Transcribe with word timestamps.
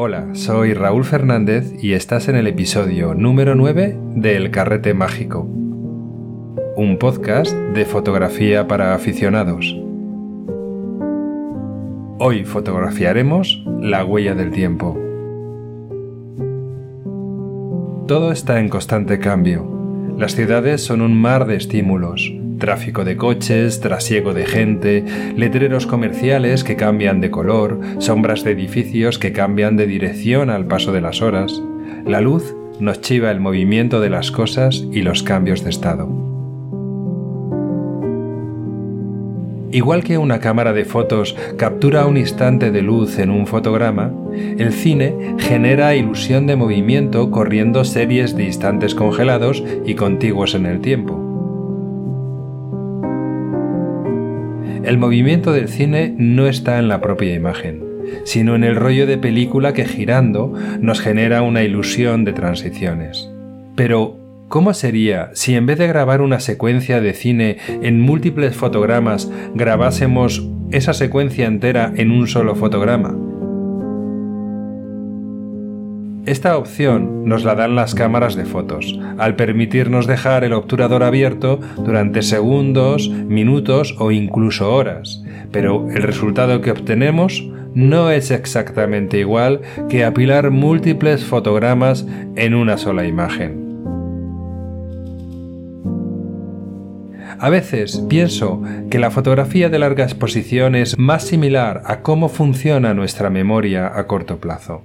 Hola, 0.00 0.28
soy 0.34 0.74
Raúl 0.74 1.04
Fernández 1.04 1.72
y 1.82 1.94
estás 1.94 2.28
en 2.28 2.36
el 2.36 2.46
episodio 2.46 3.14
número 3.14 3.56
9 3.56 3.98
de 4.14 4.36
El 4.36 4.52
Carrete 4.52 4.94
Mágico, 4.94 5.40
un 6.76 6.98
podcast 7.00 7.52
de 7.52 7.84
fotografía 7.84 8.68
para 8.68 8.94
aficionados. 8.94 9.76
Hoy 12.20 12.44
fotografiaremos 12.44 13.64
la 13.80 14.04
huella 14.04 14.36
del 14.36 14.52
tiempo. 14.52 14.96
Todo 18.06 18.30
está 18.30 18.60
en 18.60 18.68
constante 18.68 19.18
cambio. 19.18 19.68
Las 20.16 20.36
ciudades 20.36 20.80
son 20.80 21.00
un 21.00 21.20
mar 21.20 21.44
de 21.44 21.56
estímulos, 21.56 22.32
Tráfico 22.58 23.04
de 23.04 23.16
coches, 23.16 23.80
trasiego 23.80 24.34
de 24.34 24.44
gente, 24.44 25.04
letreros 25.36 25.86
comerciales 25.86 26.64
que 26.64 26.74
cambian 26.74 27.20
de 27.20 27.30
color, 27.30 27.78
sombras 27.98 28.42
de 28.42 28.50
edificios 28.50 29.20
que 29.20 29.32
cambian 29.32 29.76
de 29.76 29.86
dirección 29.86 30.50
al 30.50 30.66
paso 30.66 30.90
de 30.90 31.00
las 31.00 31.22
horas. 31.22 31.62
La 32.04 32.20
luz 32.20 32.56
nos 32.80 33.00
chiva 33.00 33.30
el 33.30 33.38
movimiento 33.38 34.00
de 34.00 34.10
las 34.10 34.32
cosas 34.32 34.84
y 34.90 35.02
los 35.02 35.22
cambios 35.22 35.62
de 35.62 35.70
estado. 35.70 36.08
Igual 39.70 40.02
que 40.02 40.18
una 40.18 40.40
cámara 40.40 40.72
de 40.72 40.84
fotos 40.84 41.36
captura 41.58 42.06
un 42.06 42.16
instante 42.16 42.72
de 42.72 42.82
luz 42.82 43.20
en 43.20 43.30
un 43.30 43.46
fotograma, 43.46 44.12
el 44.32 44.72
cine 44.72 45.36
genera 45.38 45.94
ilusión 45.94 46.46
de 46.48 46.56
movimiento 46.56 47.30
corriendo 47.30 47.84
series 47.84 48.34
de 48.34 48.46
instantes 48.46 48.96
congelados 48.96 49.62
y 49.84 49.94
contiguos 49.94 50.54
en 50.54 50.66
el 50.66 50.80
tiempo. 50.80 51.27
El 54.88 54.96
movimiento 54.96 55.52
del 55.52 55.68
cine 55.68 56.14
no 56.16 56.46
está 56.46 56.78
en 56.78 56.88
la 56.88 57.02
propia 57.02 57.34
imagen, 57.34 57.84
sino 58.24 58.54
en 58.54 58.64
el 58.64 58.74
rollo 58.74 59.06
de 59.06 59.18
película 59.18 59.74
que 59.74 59.84
girando 59.84 60.54
nos 60.80 61.02
genera 61.02 61.42
una 61.42 61.62
ilusión 61.62 62.24
de 62.24 62.32
transiciones. 62.32 63.28
Pero, 63.76 64.16
¿cómo 64.48 64.72
sería 64.72 65.28
si 65.34 65.56
en 65.56 65.66
vez 65.66 65.76
de 65.76 65.88
grabar 65.88 66.22
una 66.22 66.40
secuencia 66.40 67.02
de 67.02 67.12
cine 67.12 67.58
en 67.82 68.00
múltiples 68.00 68.56
fotogramas 68.56 69.30
grabásemos 69.54 70.48
esa 70.70 70.94
secuencia 70.94 71.44
entera 71.44 71.92
en 71.94 72.10
un 72.10 72.26
solo 72.26 72.54
fotograma? 72.54 73.27
Esta 76.28 76.58
opción 76.58 77.24
nos 77.24 77.42
la 77.46 77.54
dan 77.54 77.74
las 77.74 77.94
cámaras 77.94 78.36
de 78.36 78.44
fotos, 78.44 79.00
al 79.16 79.34
permitirnos 79.34 80.06
dejar 80.06 80.44
el 80.44 80.52
obturador 80.52 81.02
abierto 81.02 81.58
durante 81.78 82.20
segundos, 82.20 83.08
minutos 83.08 83.96
o 83.98 84.10
incluso 84.10 84.70
horas, 84.70 85.24
pero 85.52 85.88
el 85.88 86.02
resultado 86.02 86.60
que 86.60 86.70
obtenemos 86.70 87.48
no 87.72 88.10
es 88.10 88.30
exactamente 88.30 89.18
igual 89.18 89.62
que 89.88 90.04
apilar 90.04 90.50
múltiples 90.50 91.24
fotogramas 91.24 92.06
en 92.36 92.54
una 92.54 92.76
sola 92.76 93.06
imagen. 93.06 93.66
A 97.38 97.48
veces 97.48 98.04
pienso 98.06 98.62
que 98.90 98.98
la 98.98 99.10
fotografía 99.10 99.70
de 99.70 99.78
larga 99.78 100.04
exposición 100.04 100.74
es 100.74 100.98
más 100.98 101.22
similar 101.22 101.80
a 101.86 102.00
cómo 102.02 102.28
funciona 102.28 102.92
nuestra 102.92 103.30
memoria 103.30 103.90
a 103.98 104.06
corto 104.06 104.36
plazo. 104.36 104.82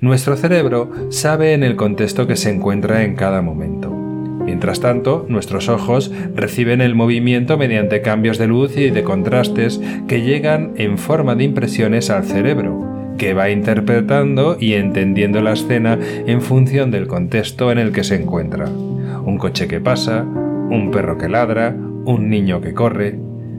Nuestro 0.00 0.36
cerebro 0.36 0.90
sabe 1.08 1.54
en 1.54 1.62
el 1.62 1.74
contexto 1.74 2.26
que 2.26 2.36
se 2.36 2.50
encuentra 2.50 3.02
en 3.04 3.16
cada 3.16 3.40
momento. 3.40 3.90
Mientras 3.90 4.80
tanto, 4.80 5.24
nuestros 5.28 5.68
ojos 5.68 6.12
reciben 6.34 6.80
el 6.80 6.94
movimiento 6.94 7.56
mediante 7.56 8.02
cambios 8.02 8.36
de 8.38 8.46
luz 8.46 8.76
y 8.76 8.90
de 8.90 9.02
contrastes 9.02 9.80
que 10.06 10.20
llegan 10.20 10.74
en 10.76 10.98
forma 10.98 11.34
de 11.34 11.44
impresiones 11.44 12.10
al 12.10 12.24
cerebro, 12.24 13.14
que 13.16 13.32
va 13.32 13.50
interpretando 13.50 14.58
y 14.60 14.74
entendiendo 14.74 15.40
la 15.40 15.54
escena 15.54 15.98
en 16.26 16.42
función 16.42 16.90
del 16.90 17.06
contexto 17.06 17.72
en 17.72 17.78
el 17.78 17.92
que 17.92 18.04
se 18.04 18.16
encuentra. 18.16 18.66
Un 18.68 19.38
coche 19.38 19.66
que 19.66 19.80
pasa, 19.80 20.22
un 20.22 20.90
perro 20.92 21.16
que 21.16 21.28
ladra, 21.28 21.74
un 22.04 22.28
niño 22.28 22.60
que 22.60 22.74
corre, 22.74 23.18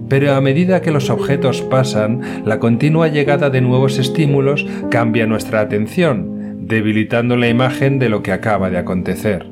pero 0.09 0.34
a 0.34 0.41
medida 0.41 0.81
que 0.81 0.91
los 0.91 1.09
objetos 1.09 1.62
pasan, 1.62 2.44
la 2.45 2.59
continua 2.59 3.07
llegada 3.07 3.50
de 3.50 3.62
nuevos 3.62 3.97
estímulos 3.97 4.66
cambia 4.90 5.25
nuestra 5.25 5.62
atención, 5.62 6.68
debilitando 6.68 7.35
la 7.35 7.50
imagen 7.50 8.00
de 8.00 8.09
lo 8.09 8.23
que 8.23 8.31
acaba 8.31 8.69
de 8.69 8.78
acontecer. 8.78 9.46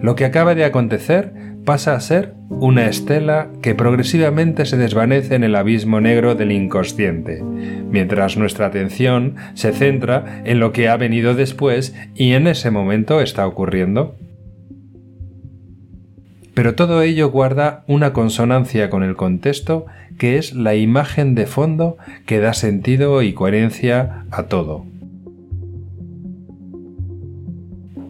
Lo 0.00 0.14
que 0.14 0.24
acaba 0.24 0.54
de 0.54 0.64
acontecer 0.64 1.32
pasa 1.64 1.94
a 1.94 2.00
ser 2.00 2.34
una 2.48 2.86
estela 2.86 3.50
que 3.60 3.74
progresivamente 3.74 4.64
se 4.64 4.76
desvanece 4.76 5.34
en 5.34 5.44
el 5.44 5.54
abismo 5.54 6.00
negro 6.00 6.34
del 6.34 6.52
inconsciente, 6.52 7.42
mientras 7.42 8.36
nuestra 8.36 8.66
atención 8.66 9.36
se 9.54 9.72
centra 9.72 10.42
en 10.44 10.60
lo 10.60 10.72
que 10.72 10.88
ha 10.88 10.96
venido 10.96 11.34
después 11.34 11.94
y 12.14 12.32
en 12.32 12.46
ese 12.46 12.70
momento 12.70 13.20
está 13.20 13.46
ocurriendo 13.46 14.16
pero 16.58 16.74
todo 16.74 17.02
ello 17.02 17.30
guarda 17.30 17.84
una 17.86 18.12
consonancia 18.12 18.90
con 18.90 19.04
el 19.04 19.14
contexto 19.14 19.86
que 20.18 20.38
es 20.38 20.54
la 20.54 20.74
imagen 20.74 21.36
de 21.36 21.46
fondo 21.46 21.98
que 22.26 22.40
da 22.40 22.52
sentido 22.52 23.22
y 23.22 23.32
coherencia 23.32 24.24
a 24.32 24.46
todo. 24.46 24.84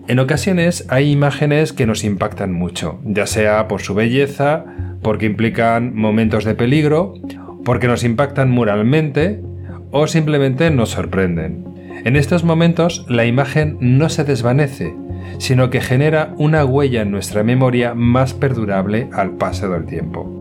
En 0.07 0.19
ocasiones 0.19 0.87
hay 0.89 1.13
imágenes 1.13 1.75
que 1.75 1.85
nos 1.85 2.05
impactan 2.05 2.55
mucho, 2.55 2.99
ya 3.05 3.27
sea 3.27 3.69
por 3.69 3.83
su 3.83 3.95
belleza, 3.95 4.65
porque 5.03 5.27
implican 5.27 5.95
momentos 5.95 6.45
de 6.47 6.55
peligro, 6.55 7.13
porque 7.67 7.87
nos 7.87 8.03
impactan 8.03 8.51
moralmente 8.51 9.43
o 9.91 10.07
simplemente 10.07 10.71
nos 10.71 10.89
sorprenden. 10.89 11.67
En 12.07 12.17
estos 12.17 12.45
momentos 12.45 13.05
la 13.11 13.27
imagen 13.27 13.77
no 13.83 14.09
se 14.09 14.25
desvanece, 14.25 14.95
sino 15.39 15.71
que 15.71 15.81
genera 15.81 16.35
una 16.39 16.65
huella 16.65 17.03
en 17.03 17.11
nuestra 17.11 17.43
memoria 17.43 17.95
más 17.95 18.35
perdurable 18.35 19.09
al 19.13 19.33
paso 19.33 19.69
del 19.69 19.85
tiempo. 19.85 20.35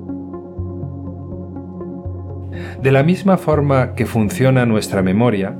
De 2.81 2.91
la 2.91 3.03
misma 3.03 3.37
forma 3.37 3.93
que 3.95 4.05
funciona 4.05 4.65
nuestra 4.65 5.01
memoria, 5.01 5.55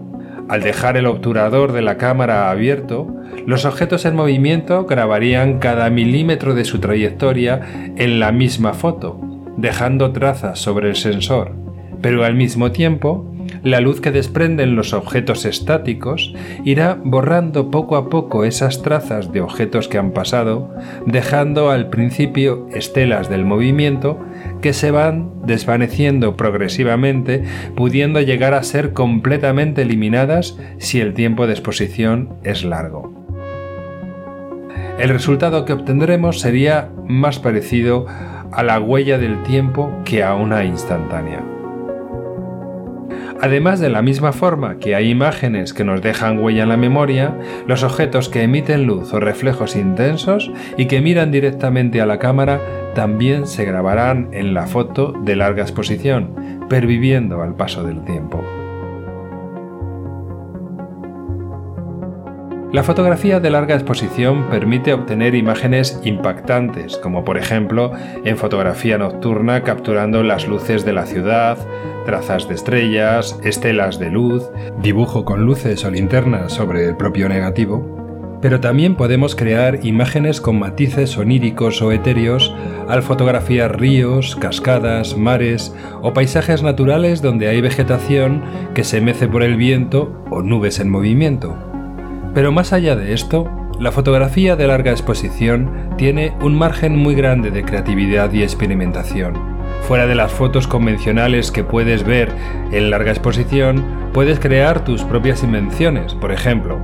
al 0.49 0.61
dejar 0.61 0.97
el 0.97 1.07
obturador 1.07 1.73
de 1.73 1.81
la 1.81 1.97
cámara 1.97 2.49
abierto, 2.49 3.07
los 3.45 3.65
objetos 3.65 4.05
en 4.05 4.15
movimiento 4.15 4.85
grabarían 4.85 5.59
cada 5.59 5.89
milímetro 5.89 6.55
de 6.55 6.63
su 6.63 6.79
trayectoria 6.79 7.61
en 7.97 8.19
la 8.19 8.31
misma 8.31 8.73
foto, 8.73 9.19
dejando 9.57 10.11
trazas 10.11 10.59
sobre 10.59 10.89
el 10.89 10.95
sensor, 10.95 11.53
pero 12.01 12.23
al 12.23 12.35
mismo 12.35 12.71
tiempo 12.71 13.33
la 13.63 13.79
luz 13.79 14.01
que 14.01 14.11
desprenden 14.11 14.75
los 14.75 14.93
objetos 14.93 15.45
estáticos 15.45 16.33
irá 16.63 16.97
borrando 17.03 17.71
poco 17.71 17.95
a 17.95 18.09
poco 18.09 18.43
esas 18.43 18.81
trazas 18.81 19.31
de 19.31 19.41
objetos 19.41 19.87
que 19.87 19.97
han 19.97 20.11
pasado, 20.11 20.73
dejando 21.05 21.69
al 21.69 21.89
principio 21.89 22.67
estelas 22.73 23.29
del 23.29 23.45
movimiento 23.45 24.19
que 24.61 24.73
se 24.73 24.91
van 24.91 25.31
desvaneciendo 25.45 26.35
progresivamente, 26.35 27.43
pudiendo 27.75 28.21
llegar 28.21 28.53
a 28.53 28.63
ser 28.63 28.93
completamente 28.93 29.81
eliminadas 29.81 30.57
si 30.77 30.99
el 30.99 31.13
tiempo 31.13 31.47
de 31.47 31.53
exposición 31.53 32.35
es 32.43 32.63
largo. 32.63 33.17
El 34.99 35.09
resultado 35.09 35.63
que 35.65 35.73
obtendremos 35.73 36.39
sería 36.39 36.89
más 37.07 37.37
parecido 37.39 38.07
a 38.51 38.63
la 38.63 38.79
huella 38.79 39.17
del 39.17 39.43
tiempo 39.43 39.91
que 40.05 40.23
a 40.23 40.33
una 40.33 40.63
instantánea. 40.63 41.56
Además 43.39 43.79
de 43.79 43.89
la 43.89 44.01
misma 44.01 44.33
forma 44.33 44.79
que 44.79 44.95
hay 44.95 45.09
imágenes 45.09 45.73
que 45.73 45.83
nos 45.83 46.01
dejan 46.01 46.39
huella 46.39 46.63
en 46.63 46.69
la 46.69 46.77
memoria, 46.77 47.37
los 47.67 47.83
objetos 47.83 48.29
que 48.29 48.41
emiten 48.41 48.85
luz 48.85 49.13
o 49.13 49.19
reflejos 49.19 49.75
intensos 49.75 50.51
y 50.75 50.87
que 50.87 51.01
miran 51.01 51.31
directamente 51.31 52.01
a 52.01 52.05
la 52.07 52.17
cámara 52.17 52.59
también 52.95 53.45
se 53.45 53.63
grabarán 53.63 54.29
en 54.31 54.55
la 54.55 54.65
foto 54.65 55.13
de 55.23 55.35
larga 55.35 55.61
exposición, 55.61 56.65
perviviendo 56.67 57.43
al 57.43 57.53
paso 57.53 57.83
del 57.83 58.03
tiempo. 58.05 58.43
La 62.73 62.83
fotografía 62.83 63.39
de 63.39 63.49
larga 63.49 63.75
exposición 63.75 64.49
permite 64.49 64.91
obtener 64.91 65.35
imágenes 65.35 66.01
impactantes, 66.03 66.97
como 66.97 67.23
por 67.23 67.37
ejemplo 67.37 67.93
en 68.25 68.35
fotografía 68.35 68.97
nocturna 68.97 69.63
capturando 69.63 70.21
las 70.21 70.49
luces 70.49 70.83
de 70.83 70.91
la 70.91 71.05
ciudad, 71.05 71.57
trazas 72.05 72.49
de 72.49 72.55
estrellas, 72.55 73.39
estelas 73.41 73.99
de 73.99 74.11
luz, 74.11 74.43
dibujo 74.81 75.23
con 75.23 75.45
luces 75.45 75.85
o 75.85 75.91
linternas 75.91 76.51
sobre 76.51 76.85
el 76.85 76.97
propio 76.97 77.29
negativo. 77.29 78.37
Pero 78.41 78.59
también 78.59 78.95
podemos 78.95 79.33
crear 79.33 79.85
imágenes 79.85 80.41
con 80.41 80.59
matices 80.59 81.17
oníricos 81.17 81.81
o 81.81 81.93
etéreos 81.93 82.53
al 82.89 83.01
fotografiar 83.01 83.79
ríos, 83.79 84.35
cascadas, 84.35 85.15
mares 85.15 85.73
o 86.01 86.13
paisajes 86.13 86.63
naturales 86.63 87.21
donde 87.21 87.47
hay 87.47 87.61
vegetación 87.61 88.43
que 88.75 88.83
se 88.83 88.99
mece 88.99 89.29
por 89.29 89.41
el 89.41 89.55
viento 89.55 90.21
o 90.29 90.41
nubes 90.41 90.81
en 90.81 90.89
movimiento. 90.89 91.76
Pero 92.37 92.51
más 92.51 92.71
allá 92.71 92.95
de 92.95 93.15
esto, 93.15 93.49
la 93.79 93.91
fotografía 93.91 94.55
de 94.55 94.67
larga 94.67 94.91
exposición 94.91 95.95
tiene 95.97 96.33
un 96.39 96.53
margen 96.53 96.95
muy 96.95 97.15
grande 97.15 97.49
de 97.49 97.63
creatividad 97.63 98.31
y 98.31 98.43
experimentación. 98.43 99.33
Fuera 99.87 100.05
de 100.05 100.13
las 100.13 100.31
fotos 100.31 100.67
convencionales 100.67 101.49
que 101.49 101.63
puedes 101.63 102.03
ver 102.03 102.31
en 102.71 102.91
larga 102.91 103.09
exposición, 103.09 103.83
puedes 104.13 104.39
crear 104.39 104.85
tus 104.85 105.03
propias 105.03 105.41
invenciones, 105.41 106.13
por 106.13 106.31
ejemplo, 106.31 106.77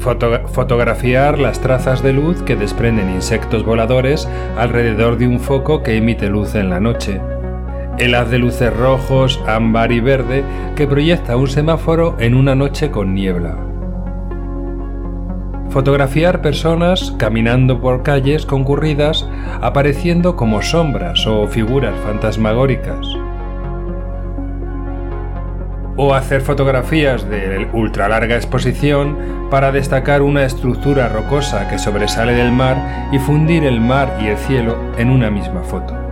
fotografiar 0.00 1.38
las 1.38 1.60
trazas 1.60 2.02
de 2.02 2.14
luz 2.14 2.40
que 2.44 2.56
desprenden 2.56 3.10
insectos 3.10 3.62
voladores 3.62 4.26
alrededor 4.56 5.18
de 5.18 5.28
un 5.28 5.38
foco 5.38 5.82
que 5.82 5.98
emite 5.98 6.30
luz 6.30 6.54
en 6.54 6.70
la 6.70 6.80
noche, 6.80 7.20
el 7.98 8.14
haz 8.14 8.30
de 8.30 8.38
luces 8.38 8.74
rojos, 8.74 9.38
ámbar 9.46 9.92
y 9.92 10.00
verde 10.00 10.44
que 10.76 10.86
proyecta 10.86 11.36
un 11.36 11.48
semáforo 11.48 12.16
en 12.18 12.34
una 12.34 12.54
noche 12.54 12.90
con 12.90 13.14
niebla. 13.14 13.65
Fotografiar 15.76 16.40
personas 16.40 17.12
caminando 17.18 17.82
por 17.82 18.02
calles 18.02 18.46
concurridas 18.46 19.28
apareciendo 19.60 20.34
como 20.34 20.62
sombras 20.62 21.26
o 21.26 21.46
figuras 21.48 21.92
fantasmagóricas. 22.00 23.06
O 25.98 26.14
hacer 26.14 26.40
fotografías 26.40 27.28
de 27.28 27.68
ultra 27.74 28.08
larga 28.08 28.36
exposición 28.36 29.18
para 29.50 29.70
destacar 29.70 30.22
una 30.22 30.46
estructura 30.46 31.10
rocosa 31.10 31.68
que 31.68 31.78
sobresale 31.78 32.32
del 32.32 32.52
mar 32.52 33.10
y 33.12 33.18
fundir 33.18 33.62
el 33.64 33.78
mar 33.78 34.16
y 34.18 34.28
el 34.28 34.38
cielo 34.38 34.78
en 34.96 35.10
una 35.10 35.30
misma 35.30 35.60
foto. 35.60 36.05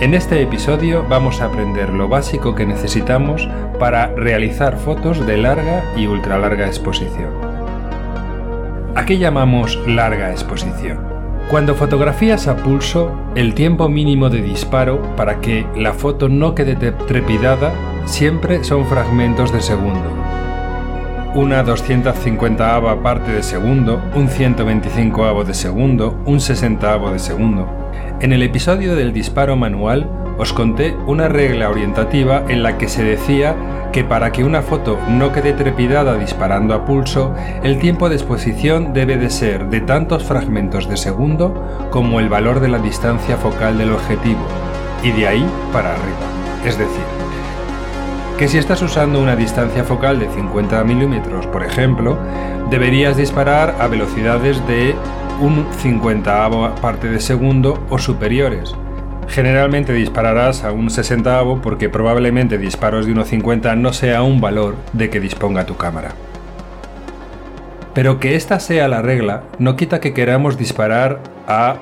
En 0.00 0.14
este 0.14 0.40
episodio 0.40 1.04
vamos 1.06 1.42
a 1.42 1.44
aprender 1.44 1.90
lo 1.90 2.08
básico 2.08 2.54
que 2.54 2.64
necesitamos 2.64 3.46
para 3.78 4.06
realizar 4.06 4.78
fotos 4.78 5.26
de 5.26 5.36
larga 5.36 5.84
y 5.94 6.06
ultra 6.06 6.38
larga 6.38 6.66
exposición. 6.66 7.28
¿A 8.94 9.04
qué 9.04 9.18
llamamos 9.18 9.78
larga 9.86 10.30
exposición? 10.30 11.00
Cuando 11.50 11.74
fotografías 11.74 12.48
a 12.48 12.56
pulso, 12.56 13.12
el 13.34 13.52
tiempo 13.52 13.90
mínimo 13.90 14.30
de 14.30 14.40
disparo 14.40 15.02
para 15.16 15.42
que 15.42 15.66
la 15.76 15.92
foto 15.92 16.30
no 16.30 16.54
quede 16.54 16.76
trepidada 16.76 17.74
siempre 18.06 18.64
son 18.64 18.86
fragmentos 18.86 19.52
de 19.52 19.60
segundo. 19.60 20.10
Una 21.34 21.62
250ava 21.62 23.02
parte 23.02 23.32
de 23.32 23.42
segundo, 23.42 24.00
un 24.14 24.28
125avo 24.28 25.44
de 25.44 25.52
segundo, 25.52 26.18
un 26.24 26.40
60 26.40 26.98
de 26.98 27.18
segundo. 27.18 27.79
En 28.20 28.34
el 28.34 28.42
episodio 28.42 28.96
del 28.96 29.14
disparo 29.14 29.56
manual 29.56 30.06
os 30.36 30.52
conté 30.52 30.94
una 31.06 31.28
regla 31.28 31.70
orientativa 31.70 32.44
en 32.48 32.62
la 32.62 32.76
que 32.76 32.86
se 32.86 33.02
decía 33.02 33.56
que 33.94 34.04
para 34.04 34.30
que 34.30 34.44
una 34.44 34.60
foto 34.60 34.98
no 35.08 35.32
quede 35.32 35.54
trepidada 35.54 36.18
disparando 36.18 36.74
a 36.74 36.84
pulso, 36.84 37.34
el 37.62 37.78
tiempo 37.78 38.10
de 38.10 38.16
exposición 38.16 38.92
debe 38.92 39.16
de 39.16 39.30
ser 39.30 39.70
de 39.70 39.80
tantos 39.80 40.22
fragmentos 40.22 40.86
de 40.86 40.98
segundo 40.98 41.88
como 41.90 42.20
el 42.20 42.28
valor 42.28 42.60
de 42.60 42.68
la 42.68 42.78
distancia 42.78 43.38
focal 43.38 43.78
del 43.78 43.92
objetivo, 43.92 44.46
y 45.02 45.12
de 45.12 45.26
ahí 45.26 45.46
para 45.72 45.94
arriba. 45.94 46.66
Es 46.66 46.76
decir, 46.76 47.04
que 48.38 48.48
si 48.48 48.58
estás 48.58 48.82
usando 48.82 49.18
una 49.18 49.34
distancia 49.34 49.82
focal 49.82 50.18
de 50.18 50.28
50 50.28 50.84
milímetros, 50.84 51.46
por 51.46 51.64
ejemplo, 51.64 52.18
deberías 52.68 53.16
disparar 53.16 53.76
a 53.80 53.86
velocidades 53.86 54.66
de 54.68 54.94
un 55.40 55.66
50 55.78 56.74
parte 56.82 57.08
de 57.08 57.18
segundo 57.18 57.84
o 57.88 57.98
superiores. 57.98 58.74
Generalmente 59.28 59.92
dispararás 59.92 60.64
a 60.64 60.72
un 60.72 60.90
60 60.90 61.42
porque 61.62 61.88
probablemente 61.88 62.58
disparos 62.58 63.06
de 63.06 63.14
1.50 63.14 63.76
no 63.78 63.92
sea 63.92 64.22
un 64.22 64.40
valor 64.40 64.76
de 64.92 65.08
que 65.08 65.20
disponga 65.20 65.66
tu 65.66 65.76
cámara. 65.76 66.14
Pero 67.94 68.20
que 68.20 68.36
esta 68.36 68.60
sea 68.60 68.86
la 68.88 69.02
regla 69.02 69.44
no 69.58 69.76
quita 69.76 70.00
que 70.00 70.12
queramos 70.12 70.58
disparar 70.58 71.20
a 71.46 71.76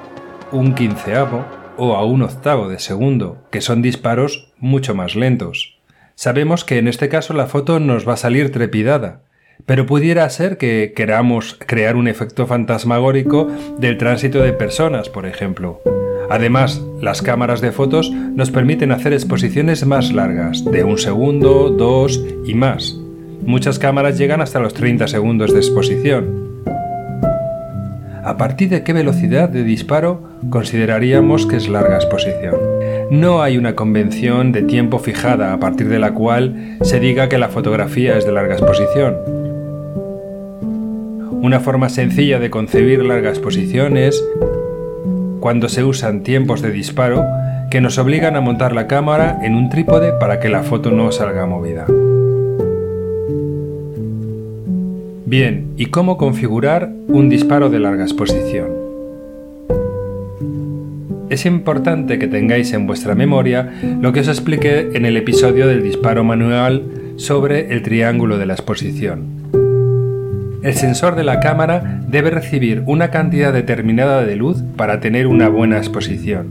un 0.52 0.74
quinceavo 0.74 1.44
o 1.76 1.96
a 1.96 2.04
un 2.04 2.22
octavo 2.22 2.68
de 2.68 2.78
segundo, 2.78 3.38
que 3.50 3.60
son 3.60 3.82
disparos 3.82 4.52
mucho 4.58 4.94
más 4.94 5.16
lentos. 5.16 5.78
Sabemos 6.14 6.64
que 6.64 6.78
en 6.78 6.88
este 6.88 7.08
caso 7.08 7.34
la 7.34 7.46
foto 7.46 7.78
nos 7.78 8.08
va 8.08 8.14
a 8.14 8.16
salir 8.16 8.50
trepidada, 8.50 9.20
pero 9.66 9.86
pudiera 9.86 10.28
ser 10.30 10.56
que 10.56 10.92
queramos 10.94 11.56
crear 11.66 11.96
un 11.96 12.08
efecto 12.08 12.46
fantasmagórico 12.46 13.48
del 13.78 13.98
tránsito 13.98 14.42
de 14.42 14.52
personas, 14.52 15.08
por 15.08 15.26
ejemplo. 15.26 15.80
Además, 16.30 16.82
las 17.00 17.22
cámaras 17.22 17.60
de 17.60 17.72
fotos 17.72 18.10
nos 18.10 18.50
permiten 18.50 18.92
hacer 18.92 19.12
exposiciones 19.12 19.86
más 19.86 20.12
largas, 20.12 20.64
de 20.64 20.84
un 20.84 20.98
segundo, 20.98 21.70
dos 21.70 22.22
y 22.44 22.54
más. 22.54 22.98
Muchas 23.42 23.78
cámaras 23.78 24.18
llegan 24.18 24.40
hasta 24.42 24.60
los 24.60 24.74
30 24.74 25.08
segundos 25.08 25.52
de 25.52 25.58
exposición. 25.58 26.48
¿A 28.24 28.36
partir 28.36 28.68
de 28.68 28.82
qué 28.82 28.92
velocidad 28.92 29.48
de 29.48 29.64
disparo 29.64 30.22
consideraríamos 30.50 31.46
que 31.46 31.56
es 31.56 31.68
larga 31.68 31.96
exposición? 31.96 32.56
No 33.10 33.40
hay 33.40 33.56
una 33.56 33.74
convención 33.74 34.52
de 34.52 34.62
tiempo 34.62 34.98
fijada 34.98 35.54
a 35.54 35.60
partir 35.60 35.88
de 35.88 35.98
la 35.98 36.12
cual 36.12 36.76
se 36.82 37.00
diga 37.00 37.30
que 37.30 37.38
la 37.38 37.48
fotografía 37.48 38.18
es 38.18 38.26
de 38.26 38.32
larga 38.32 38.54
exposición. 38.54 39.37
Una 41.40 41.60
forma 41.60 41.88
sencilla 41.88 42.40
de 42.40 42.50
concebir 42.50 43.04
largas 43.04 43.38
posiciones 43.38 44.24
cuando 45.40 45.68
se 45.68 45.84
usan 45.84 46.22
tiempos 46.24 46.62
de 46.62 46.72
disparo 46.72 47.24
que 47.70 47.80
nos 47.80 47.96
obligan 47.98 48.34
a 48.34 48.40
montar 48.40 48.72
la 48.72 48.86
cámara 48.86 49.38
en 49.42 49.54
un 49.54 49.70
trípode 49.70 50.12
para 50.18 50.40
que 50.40 50.48
la 50.48 50.62
foto 50.64 50.90
no 50.90 51.12
salga 51.12 51.46
movida. 51.46 51.86
Bien, 55.26 55.74
¿y 55.76 55.86
cómo 55.86 56.16
configurar 56.16 56.90
un 57.06 57.28
disparo 57.28 57.70
de 57.70 57.78
larga 57.78 58.02
exposición? 58.02 58.68
Es 61.30 61.46
importante 61.46 62.18
que 62.18 62.26
tengáis 62.26 62.72
en 62.72 62.86
vuestra 62.86 63.14
memoria 63.14 63.74
lo 64.00 64.12
que 64.12 64.20
os 64.20 64.28
expliqué 64.28 64.90
en 64.94 65.04
el 65.04 65.16
episodio 65.16 65.68
del 65.68 65.82
disparo 65.82 66.24
manual 66.24 66.82
sobre 67.16 67.72
el 67.72 67.82
triángulo 67.82 68.38
de 68.38 68.46
la 68.46 68.54
exposición. 68.54 69.37
El 70.60 70.74
sensor 70.74 71.14
de 71.14 71.22
la 71.22 71.38
cámara 71.38 72.00
debe 72.08 72.30
recibir 72.30 72.82
una 72.86 73.10
cantidad 73.10 73.52
determinada 73.52 74.24
de 74.24 74.34
luz 74.34 74.62
para 74.76 74.98
tener 74.98 75.28
una 75.28 75.48
buena 75.48 75.78
exposición 75.78 76.48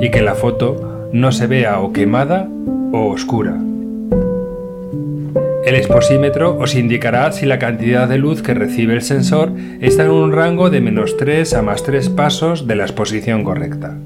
y 0.00 0.10
que 0.10 0.22
la 0.22 0.36
foto 0.36 1.10
no 1.12 1.32
se 1.32 1.48
vea 1.48 1.80
o 1.80 1.92
quemada 1.92 2.48
o 2.92 3.08
oscura. 3.08 3.56
El 5.64 5.74
exposímetro 5.74 6.56
os 6.56 6.76
indicará 6.76 7.32
si 7.32 7.46
la 7.46 7.58
cantidad 7.58 8.08
de 8.08 8.18
luz 8.18 8.42
que 8.42 8.54
recibe 8.54 8.94
el 8.94 9.02
sensor 9.02 9.52
está 9.80 10.04
en 10.04 10.12
un 10.12 10.32
rango 10.32 10.70
de 10.70 10.80
menos 10.80 11.16
3 11.16 11.52
a 11.54 11.62
más 11.62 11.82
3 11.82 12.10
pasos 12.10 12.68
de 12.68 12.76
la 12.76 12.84
exposición 12.84 13.42
correcta. 13.42 13.96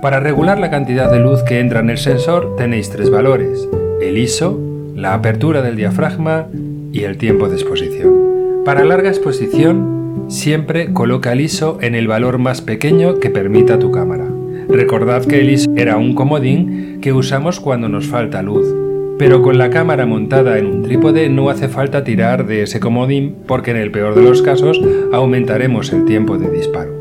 Para 0.00 0.20
regular 0.20 0.58
la 0.60 0.70
cantidad 0.70 1.10
de 1.10 1.18
luz 1.18 1.42
que 1.42 1.58
entra 1.58 1.80
en 1.80 1.90
el 1.90 1.98
sensor 1.98 2.54
tenéis 2.56 2.90
tres 2.90 3.10
valores, 3.10 3.68
el 4.00 4.16
ISO, 4.16 4.60
la 4.94 5.14
apertura 5.14 5.60
del 5.60 5.76
diafragma 5.76 6.46
y 6.94 7.02
el 7.02 7.18
tiempo 7.18 7.48
de 7.48 7.56
exposición. 7.56 8.62
Para 8.64 8.84
larga 8.84 9.08
exposición, 9.08 10.26
siempre 10.28 10.92
coloca 10.92 11.32
el 11.32 11.40
ISO 11.40 11.78
en 11.80 11.96
el 11.96 12.06
valor 12.06 12.38
más 12.38 12.62
pequeño 12.62 13.18
que 13.18 13.30
permita 13.30 13.80
tu 13.80 13.90
cámara. 13.90 14.26
Recordad 14.68 15.24
que 15.24 15.40
el 15.40 15.50
ISO 15.50 15.68
era 15.76 15.96
un 15.96 16.14
comodín 16.14 17.00
que 17.02 17.12
usamos 17.12 17.58
cuando 17.58 17.88
nos 17.88 18.06
falta 18.06 18.42
luz, 18.42 18.72
pero 19.18 19.42
con 19.42 19.58
la 19.58 19.70
cámara 19.70 20.06
montada 20.06 20.56
en 20.56 20.66
un 20.66 20.82
trípode 20.84 21.28
no 21.28 21.50
hace 21.50 21.66
falta 21.66 22.04
tirar 22.04 22.46
de 22.46 22.62
ese 22.62 22.78
comodín 22.78 23.38
porque 23.48 23.72
en 23.72 23.78
el 23.78 23.90
peor 23.90 24.14
de 24.14 24.22
los 24.22 24.40
casos 24.40 24.80
aumentaremos 25.12 25.92
el 25.92 26.04
tiempo 26.04 26.38
de 26.38 26.48
disparo. 26.48 26.92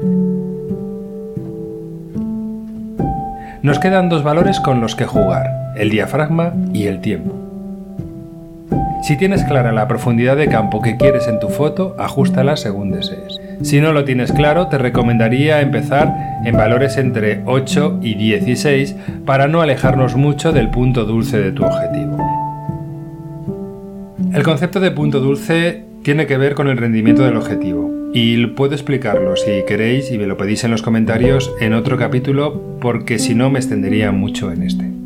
Nos 3.61 3.77
quedan 3.77 4.09
dos 4.09 4.23
valores 4.23 4.59
con 4.59 4.81
los 4.81 4.95
que 4.95 5.05
jugar, 5.05 5.45
el 5.77 5.91
diafragma 5.91 6.53
y 6.73 6.87
el 6.87 6.99
tiempo. 6.99 7.42
Si 9.03 9.17
tienes 9.17 9.43
clara 9.43 9.73
la 9.73 9.89
profundidad 9.89 10.37
de 10.37 10.47
campo 10.47 10.81
que 10.81 10.95
quieres 10.95 11.27
en 11.27 11.41
tu 11.41 11.49
foto, 11.49 11.93
ajustala 11.99 12.55
según 12.55 12.91
desees. 12.91 13.41
Si 13.61 13.81
no 13.81 13.91
lo 13.91 14.05
tienes 14.05 14.31
claro, 14.31 14.67
te 14.67 14.77
recomendaría 14.77 15.59
empezar 15.59 16.15
en 16.45 16.55
valores 16.55 16.95
entre 16.95 17.41
8 17.45 17.99
y 18.01 18.15
16 18.15 18.95
para 19.25 19.49
no 19.49 19.61
alejarnos 19.61 20.15
mucho 20.15 20.53
del 20.53 20.69
punto 20.69 21.03
dulce 21.03 21.37
de 21.37 21.51
tu 21.51 21.65
objetivo. 21.65 22.17
El 24.33 24.41
concepto 24.43 24.79
de 24.79 24.91
punto 24.91 25.19
dulce 25.19 25.83
tiene 26.03 26.25
que 26.25 26.37
ver 26.37 26.55
con 26.55 26.69
el 26.69 26.77
rendimiento 26.77 27.23
del 27.23 27.35
objetivo 27.35 27.91
y 28.13 28.47
puedo 28.47 28.73
explicarlo 28.73 29.35
si 29.35 29.65
queréis 29.67 30.13
y 30.13 30.17
me 30.17 30.27
lo 30.27 30.37
pedís 30.37 30.63
en 30.63 30.71
los 30.71 30.81
comentarios 30.81 31.53
en 31.59 31.73
otro 31.73 31.97
capítulo 31.97 32.77
porque 32.79 33.19
si 33.19 33.35
no 33.35 33.49
me 33.49 33.59
extendería 33.59 34.13
mucho 34.13 34.49
en 34.49 34.63
este 34.63 35.02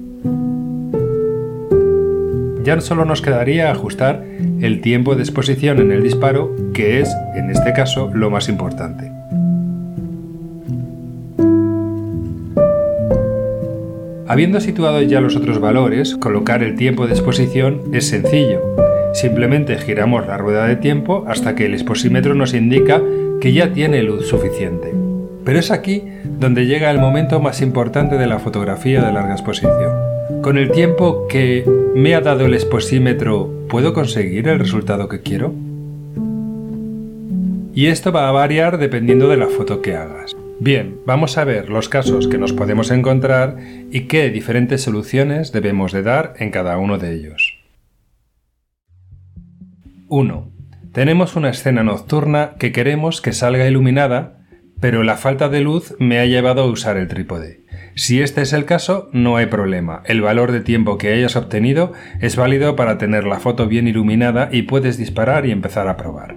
ya 2.68 2.82
solo 2.82 3.06
nos 3.06 3.22
quedaría 3.22 3.72
ajustar 3.72 4.26
el 4.60 4.82
tiempo 4.82 5.16
de 5.16 5.22
exposición 5.22 5.80
en 5.80 5.94
el 5.94 6.04
disparo, 6.04 6.54
que 6.74 7.00
es, 7.00 7.10
en 7.34 7.50
este 7.50 7.72
caso, 7.72 8.12
lo 8.14 8.30
más 8.30 8.50
importante. 8.50 9.10
Habiendo 14.28 14.60
situado 14.60 15.02
ya 15.02 15.22
los 15.22 15.38
otros 15.38 15.62
valores, 15.62 16.18
colocar 16.18 16.62
el 16.62 16.76
tiempo 16.76 17.08
de 17.08 17.14
exposición 17.14 17.84
es 17.94 18.10
sencillo. 18.10 18.62
Simplemente 19.14 19.78
giramos 19.78 20.28
la 20.28 20.38
rueda 20.38 20.68
de 20.68 20.76
tiempo 20.76 21.24
hasta 21.26 21.56
que 21.56 21.68
el 21.68 21.74
exposímetro 21.74 22.36
nos 22.36 22.54
indica 22.54 23.02
que 23.40 23.54
ya 23.54 23.72
tiene 23.72 24.04
luz 24.04 24.28
suficiente. 24.28 24.94
Pero 25.46 25.58
es 25.58 25.72
aquí 25.72 26.04
donde 26.38 26.66
llega 26.66 26.92
el 26.92 27.00
momento 27.00 27.40
más 27.40 27.62
importante 27.62 28.18
de 28.18 28.28
la 28.28 28.40
fotografía 28.40 29.02
de 29.02 29.14
larga 29.14 29.36
exposición. 29.36 30.07
Con 30.48 30.58
el 30.58 30.72
tiempo 30.72 31.28
que 31.28 31.66
me 31.94 32.16
ha 32.16 32.22
dado 32.22 32.46
el 32.46 32.54
exposímetro, 32.54 33.68
¿puedo 33.68 33.92
conseguir 33.92 34.48
el 34.48 34.60
resultado 34.60 35.10
que 35.10 35.20
quiero? 35.20 35.54
Y 37.74 37.88
esto 37.88 38.14
va 38.14 38.30
a 38.30 38.32
variar 38.32 38.78
dependiendo 38.78 39.28
de 39.28 39.36
la 39.36 39.48
foto 39.48 39.82
que 39.82 39.98
hagas. 39.98 40.38
Bien, 40.62 41.02
vamos 41.06 41.38
a 41.38 41.44
ver 41.44 41.70
los 41.70 41.90
casos 41.90 42.30
que 42.30 42.38
nos 42.38 42.54
podemos 42.54 42.92
encontrar 42.92 43.58
y 43.92 44.08
qué 44.08 44.30
diferentes 44.30 44.84
soluciones 44.84 45.52
debemos 45.52 45.92
de 45.92 46.04
dar 46.04 46.36
en 46.38 46.50
cada 46.52 46.78
uno 46.78 46.98
de 46.98 47.14
ellos. 47.14 47.60
1. 50.08 50.50
Tenemos 50.94 51.36
una 51.36 51.50
escena 51.50 51.84
nocturna 51.84 52.54
que 52.58 52.72
queremos 52.72 53.20
que 53.20 53.34
salga 53.34 53.68
iluminada, 53.68 54.46
pero 54.80 55.04
la 55.04 55.18
falta 55.18 55.50
de 55.50 55.60
luz 55.60 55.94
me 56.00 56.20
ha 56.20 56.26
llevado 56.26 56.62
a 56.62 56.68
usar 56.68 56.96
el 56.96 57.10
trípode. 57.10 57.67
Si 57.98 58.22
este 58.22 58.44
es 58.44 58.54
el 58.54 58.66
caso, 58.66 59.10
no 59.12 59.38
hay 59.38 59.48
problema. 59.48 60.04
El 60.06 60.22
valor 60.22 60.52
de 60.52 60.62
tiempo 60.62 61.00
que 61.00 61.12
hayas 61.12 61.36
obtenido 61.36 61.94
es 62.22 62.36
válido 62.36 62.76
para 62.76 63.00
tener 63.00 63.24
la 63.24 63.40
foto 63.40 63.68
bien 63.68 63.88
iluminada 63.88 64.50
y 64.52 64.62
puedes 64.62 65.00
disparar 65.00 65.48
y 65.48 65.52
empezar 65.52 65.88
a 65.88 65.98
probar. 65.98 66.36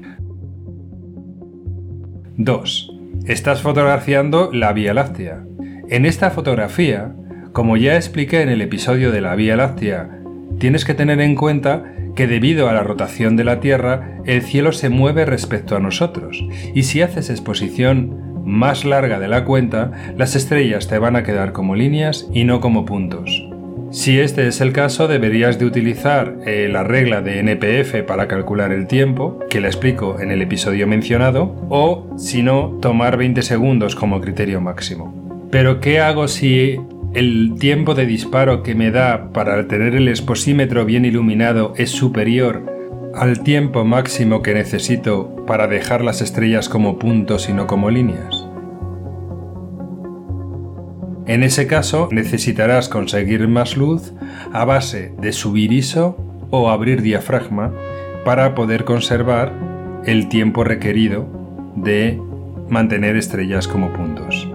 2. 2.38 2.92
Estás 3.26 3.60
fotografiando 3.60 4.50
la 4.54 4.72
Vía 4.72 4.94
Láctea. 4.94 5.44
En 5.90 6.06
esta 6.06 6.30
fotografía, 6.30 7.14
como 7.52 7.76
ya 7.76 7.96
expliqué 7.96 8.40
en 8.40 8.48
el 8.48 8.62
episodio 8.62 9.12
de 9.12 9.20
la 9.20 9.34
Vía 9.34 9.54
Láctea, 9.56 10.18
tienes 10.58 10.86
que 10.86 10.94
tener 10.94 11.20
en 11.20 11.34
cuenta 11.34 11.84
que 12.16 12.26
debido 12.26 12.70
a 12.70 12.72
la 12.72 12.82
rotación 12.82 13.36
de 13.36 13.44
la 13.44 13.60
Tierra, 13.60 14.22
el 14.24 14.40
cielo 14.40 14.72
se 14.72 14.88
mueve 14.88 15.26
respecto 15.26 15.76
a 15.76 15.80
nosotros, 15.80 16.42
y 16.74 16.84
si 16.84 17.02
haces 17.02 17.28
exposición 17.28 18.29
más 18.44 18.84
larga 18.84 19.18
de 19.18 19.28
la 19.28 19.44
cuenta, 19.44 19.92
las 20.16 20.36
estrellas 20.36 20.88
te 20.88 20.98
van 20.98 21.16
a 21.16 21.22
quedar 21.22 21.52
como 21.52 21.74
líneas 21.74 22.28
y 22.32 22.44
no 22.44 22.60
como 22.60 22.84
puntos. 22.84 23.46
Si 23.90 24.20
este 24.20 24.46
es 24.46 24.60
el 24.60 24.72
caso, 24.72 25.08
deberías 25.08 25.58
de 25.58 25.64
utilizar 25.64 26.36
eh, 26.46 26.68
la 26.70 26.84
regla 26.84 27.22
de 27.22 27.40
NPF 27.40 28.06
para 28.06 28.28
calcular 28.28 28.70
el 28.70 28.86
tiempo, 28.86 29.40
que 29.50 29.60
la 29.60 29.66
explico 29.66 30.20
en 30.20 30.30
el 30.30 30.42
episodio 30.42 30.86
mencionado, 30.86 31.56
o 31.68 32.06
si 32.16 32.44
no, 32.44 32.78
tomar 32.80 33.16
20 33.16 33.42
segundos 33.42 33.96
como 33.96 34.20
criterio 34.20 34.60
máximo. 34.60 35.48
Pero 35.50 35.80
¿qué 35.80 35.98
hago 35.98 36.28
si 36.28 36.78
el 37.14 37.56
tiempo 37.58 37.96
de 37.96 38.06
disparo 38.06 38.62
que 38.62 38.76
me 38.76 38.92
da 38.92 39.32
para 39.32 39.66
tener 39.66 39.96
el 39.96 40.06
exposímetro 40.06 40.84
bien 40.84 41.04
iluminado 41.04 41.74
es 41.76 41.90
superior 41.90 42.64
al 43.16 43.42
tiempo 43.42 43.84
máximo 43.84 44.42
que 44.42 44.54
necesito 44.54 45.39
para 45.50 45.66
dejar 45.66 46.04
las 46.04 46.22
estrellas 46.22 46.68
como 46.68 46.96
puntos 46.96 47.48
y 47.48 47.52
no 47.52 47.66
como 47.66 47.90
líneas? 47.90 48.46
En 51.26 51.42
ese 51.42 51.66
caso 51.66 52.08
necesitarás 52.12 52.88
conseguir 52.88 53.48
más 53.48 53.76
luz 53.76 54.12
a 54.52 54.64
base 54.64 55.12
de 55.18 55.32
subir 55.32 55.72
ISO 55.72 56.16
o 56.50 56.70
abrir 56.70 57.02
diafragma 57.02 57.72
para 58.24 58.54
poder 58.54 58.84
conservar 58.84 59.52
el 60.06 60.28
tiempo 60.28 60.62
requerido 60.62 61.26
de 61.74 62.22
mantener 62.68 63.16
estrellas 63.16 63.66
como 63.66 63.92
puntos. 63.92 64.48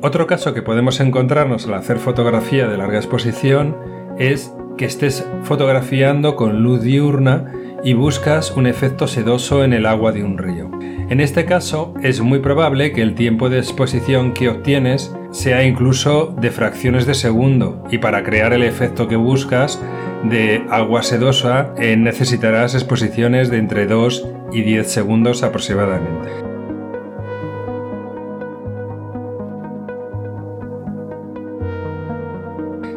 Otro 0.00 0.26
caso 0.26 0.54
que 0.54 0.62
podemos 0.62 1.00
encontrarnos 1.00 1.66
al 1.66 1.74
hacer 1.74 1.98
fotografía 1.98 2.66
de 2.66 2.78
larga 2.78 2.96
exposición 2.96 3.76
es 4.18 4.54
que 4.76 4.84
estés 4.84 5.26
fotografiando 5.42 6.36
con 6.36 6.62
luz 6.62 6.82
diurna 6.82 7.52
y 7.84 7.94
buscas 7.94 8.52
un 8.52 8.66
efecto 8.66 9.06
sedoso 9.06 9.64
en 9.64 9.72
el 9.72 9.86
agua 9.86 10.12
de 10.12 10.22
un 10.22 10.38
río. 10.38 10.70
En 11.08 11.20
este 11.20 11.44
caso, 11.44 11.94
es 12.02 12.20
muy 12.20 12.38
probable 12.38 12.92
que 12.92 13.02
el 13.02 13.14
tiempo 13.14 13.50
de 13.50 13.58
exposición 13.58 14.32
que 14.32 14.48
obtienes 14.48 15.14
sea 15.30 15.64
incluso 15.64 16.34
de 16.40 16.50
fracciones 16.50 17.06
de 17.06 17.14
segundo 17.14 17.84
y 17.90 17.98
para 17.98 18.22
crear 18.22 18.52
el 18.52 18.62
efecto 18.62 19.08
que 19.08 19.16
buscas 19.16 19.82
de 20.24 20.64
agua 20.70 21.02
sedosa 21.02 21.74
eh, 21.76 21.96
necesitarás 21.96 22.74
exposiciones 22.74 23.50
de 23.50 23.58
entre 23.58 23.86
2 23.86 24.28
y 24.52 24.62
10 24.62 24.90
segundos 24.90 25.42
aproximadamente. 25.42 26.28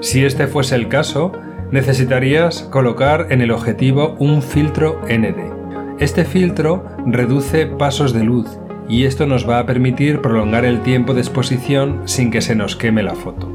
Si 0.01 0.23
este 0.23 0.45
fuese 0.45 0.75
el 0.75 0.87
caso, 0.87 1.31
necesitarías 1.75 2.63
colocar 2.71 3.27
en 3.31 3.41
el 3.41 3.51
objetivo 3.51 4.15
un 4.17 4.41
filtro 4.41 5.01
ND. 5.09 5.99
Este 5.99 6.23
filtro 6.23 6.85
reduce 7.05 7.67
pasos 7.67 8.13
de 8.13 8.23
luz 8.23 8.47
y 8.87 9.03
esto 9.03 9.27
nos 9.27 9.47
va 9.47 9.59
a 9.59 9.65
permitir 9.65 10.21
prolongar 10.21 10.63
el 10.63 10.79
tiempo 10.83 11.13
de 11.13 11.19
exposición 11.19 12.01
sin 12.05 12.31
que 12.31 12.39
se 12.39 12.55
nos 12.55 12.77
queme 12.77 13.03
la 13.03 13.13
foto. 13.13 13.51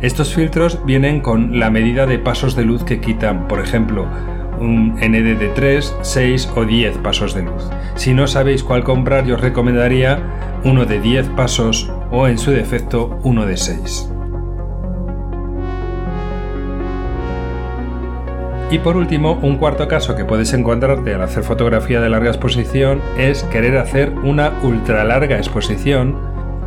Estos 0.00 0.34
filtros 0.34 0.82
vienen 0.86 1.20
con 1.20 1.60
la 1.60 1.68
medida 1.68 2.06
de 2.06 2.18
pasos 2.18 2.56
de 2.56 2.64
luz 2.64 2.82
que 2.82 3.00
quitan, 3.00 3.48
por 3.48 3.60
ejemplo, 3.60 4.06
un 4.60 4.94
ND 4.94 5.38
de 5.38 5.50
3, 5.54 5.94
6 6.00 6.52
o 6.56 6.64
10 6.64 6.96
pasos 6.98 7.34
de 7.34 7.42
luz. 7.42 7.68
Si 7.96 8.14
no 8.14 8.26
sabéis 8.26 8.62
cuál 8.62 8.82
comprar, 8.82 9.26
yo 9.26 9.34
os 9.34 9.42
recomendaría 9.42 10.22
uno 10.64 10.86
de 10.86 11.00
10 11.00 11.28
pasos 11.36 11.92
o 12.10 12.28
en 12.28 12.38
su 12.38 12.50
defecto 12.50 13.18
uno 13.24 13.44
de 13.44 13.58
6. 13.58 14.10
Y 18.70 18.78
por 18.78 18.96
último, 18.96 19.38
un 19.42 19.56
cuarto 19.56 19.88
caso 19.88 20.14
que 20.14 20.24
puedes 20.24 20.52
encontrarte 20.52 21.12
al 21.12 21.22
hacer 21.22 21.42
fotografía 21.42 22.00
de 22.00 22.08
larga 22.08 22.30
exposición 22.30 23.00
es 23.18 23.42
querer 23.44 23.76
hacer 23.76 24.10
una 24.22 24.52
ultra 24.62 25.02
larga 25.02 25.36
exposición 25.36 26.16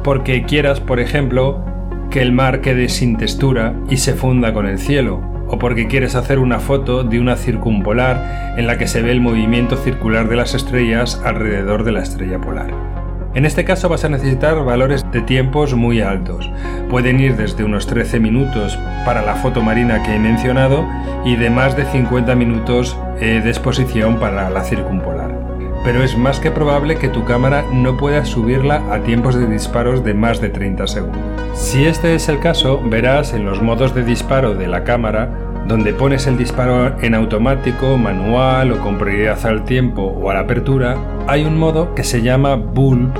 porque 0.04 0.44
quieras, 0.44 0.82
por 0.82 1.00
ejemplo, 1.00 1.64
que 2.12 2.22
el 2.22 2.34
mar 2.34 2.60
quede 2.60 2.90
sin 2.90 3.18
textura 3.18 3.74
y 3.90 3.98
se 3.98 4.14
funda 4.14 4.54
con 4.54 4.68
el 4.68 4.80
cielo, 4.80 5.22
o 5.48 5.58
porque 5.58 5.88
quieres 5.88 6.16
hacer 6.16 6.40
una 6.40 6.60
foto 6.60 7.04
de 7.04 7.22
una 7.22 7.38
circumpolar 7.38 8.56
en 8.58 8.68
la 8.68 8.78
que 8.78 8.88
se 8.88 9.02
ve 9.02 9.12
el 9.12 9.22
movimiento 9.22 9.78
circular 9.78 10.28
de 10.28 10.36
las 10.36 10.54
estrellas 10.56 11.22
alrededor 11.24 11.86
de 11.86 11.94
la 11.94 12.02
estrella 12.02 12.40
polar. 12.40 12.93
En 13.36 13.48
este 13.48 13.66
caso 13.66 13.90
vas 13.90 14.06
a 14.06 14.10
necesitar 14.10 14.64
valores 14.64 15.04
de 15.12 15.22
tiempos 15.22 15.74
muy 15.74 16.02
altos. 16.02 16.52
Pueden 16.90 17.20
ir 17.20 17.36
desde 17.36 17.64
unos 17.64 17.88
13 17.88 18.20
minutos 18.20 18.78
para 19.06 19.24
la 19.24 19.34
foto 19.36 19.64
marina 19.64 20.04
que 20.04 20.16
he 20.16 20.20
mencionado 20.20 20.88
y 21.26 21.36
de 21.36 21.50
más 21.50 21.76
de 21.76 21.86
50 21.86 22.36
minutos 22.36 22.96
eh, 23.20 23.42
de 23.44 23.50
exposición 23.50 24.20
para 24.20 24.52
la 24.52 24.64
circumpolar. 24.64 25.36
Pero 25.84 26.04
es 26.04 26.16
más 26.16 26.40
que 26.40 26.52
probable 26.52 26.98
que 26.98 27.10
tu 27.10 27.26
cámara 27.26 27.66
no 27.74 27.98
pueda 27.98 28.24
subirla 28.24 28.84
a 28.94 29.00
tiempos 29.00 29.34
de 29.34 29.48
disparos 29.48 30.04
de 30.04 30.14
más 30.14 30.40
de 30.40 30.50
30 30.50 30.86
segundos. 30.86 31.20
Si 31.56 31.86
este 31.86 32.14
es 32.14 32.30
el 32.30 32.40
caso, 32.40 32.82
verás 32.86 33.34
en 33.34 33.46
los 33.46 33.64
modos 33.64 33.96
de 33.96 34.04
disparo 34.04 34.54
de 34.54 34.68
la 34.68 34.84
cámara 34.84 35.53
donde 35.68 35.94
pones 35.94 36.28
el 36.28 36.38
disparo 36.38 37.00
en 37.02 37.16
automático, 37.16 37.98
manual 37.98 38.72
o 38.72 38.80
con 38.80 38.98
prioridad 38.98 39.46
al 39.46 39.64
tiempo 39.64 40.02
o 40.04 40.30
a 40.30 40.34
la 40.34 40.42
apertura, 40.42 40.98
hay 41.28 41.46
un 41.46 41.58
modo 41.58 41.96
que 41.96 42.04
se 42.04 42.22
llama 42.22 42.56
bulb 42.56 43.12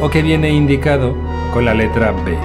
o 0.00 0.10
que 0.10 0.22
viene 0.22 0.50
indicado 0.50 1.14
con 1.52 1.64
la 1.64 1.74
letra 1.74 2.12
B. 2.12 2.36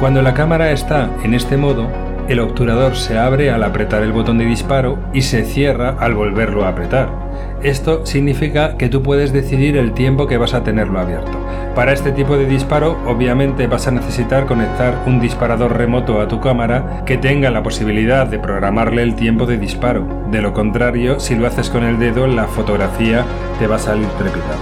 Cuando 0.00 0.22
la 0.22 0.34
cámara 0.34 0.70
está 0.70 1.10
en 1.24 1.34
este 1.34 1.56
modo, 1.56 1.88
el 2.28 2.40
obturador 2.40 2.94
se 2.94 3.18
abre 3.18 3.50
al 3.50 3.64
apretar 3.64 4.02
el 4.02 4.12
botón 4.12 4.38
de 4.38 4.44
disparo 4.44 4.98
y 5.12 5.22
se 5.22 5.44
cierra 5.44 5.96
al 5.98 6.14
volverlo 6.14 6.64
a 6.64 6.68
apretar. 6.68 7.29
Esto 7.62 8.06
significa 8.06 8.76
que 8.76 8.88
tú 8.88 9.02
puedes 9.02 9.32
decidir 9.32 9.76
el 9.76 9.92
tiempo 9.92 10.26
que 10.26 10.38
vas 10.38 10.54
a 10.54 10.64
tenerlo 10.64 10.98
abierto. 10.98 11.32
Para 11.74 11.92
este 11.92 12.10
tipo 12.10 12.36
de 12.36 12.46
disparo, 12.46 12.98
obviamente 13.06 13.66
vas 13.66 13.86
a 13.86 13.90
necesitar 13.90 14.46
conectar 14.46 15.04
un 15.06 15.20
disparador 15.20 15.76
remoto 15.76 16.20
a 16.20 16.26
tu 16.26 16.40
cámara 16.40 17.02
que 17.06 17.18
tenga 17.18 17.50
la 17.50 17.62
posibilidad 17.62 18.26
de 18.26 18.38
programarle 18.38 19.02
el 19.02 19.14
tiempo 19.14 19.46
de 19.46 19.58
disparo. 19.58 20.06
De 20.30 20.40
lo 20.40 20.52
contrario, 20.52 21.20
si 21.20 21.36
lo 21.36 21.46
haces 21.46 21.70
con 21.70 21.84
el 21.84 21.98
dedo, 21.98 22.26
la 22.26 22.46
fotografía 22.46 23.24
te 23.58 23.66
va 23.66 23.76
a 23.76 23.78
salir 23.78 24.08
trepitada. 24.18 24.56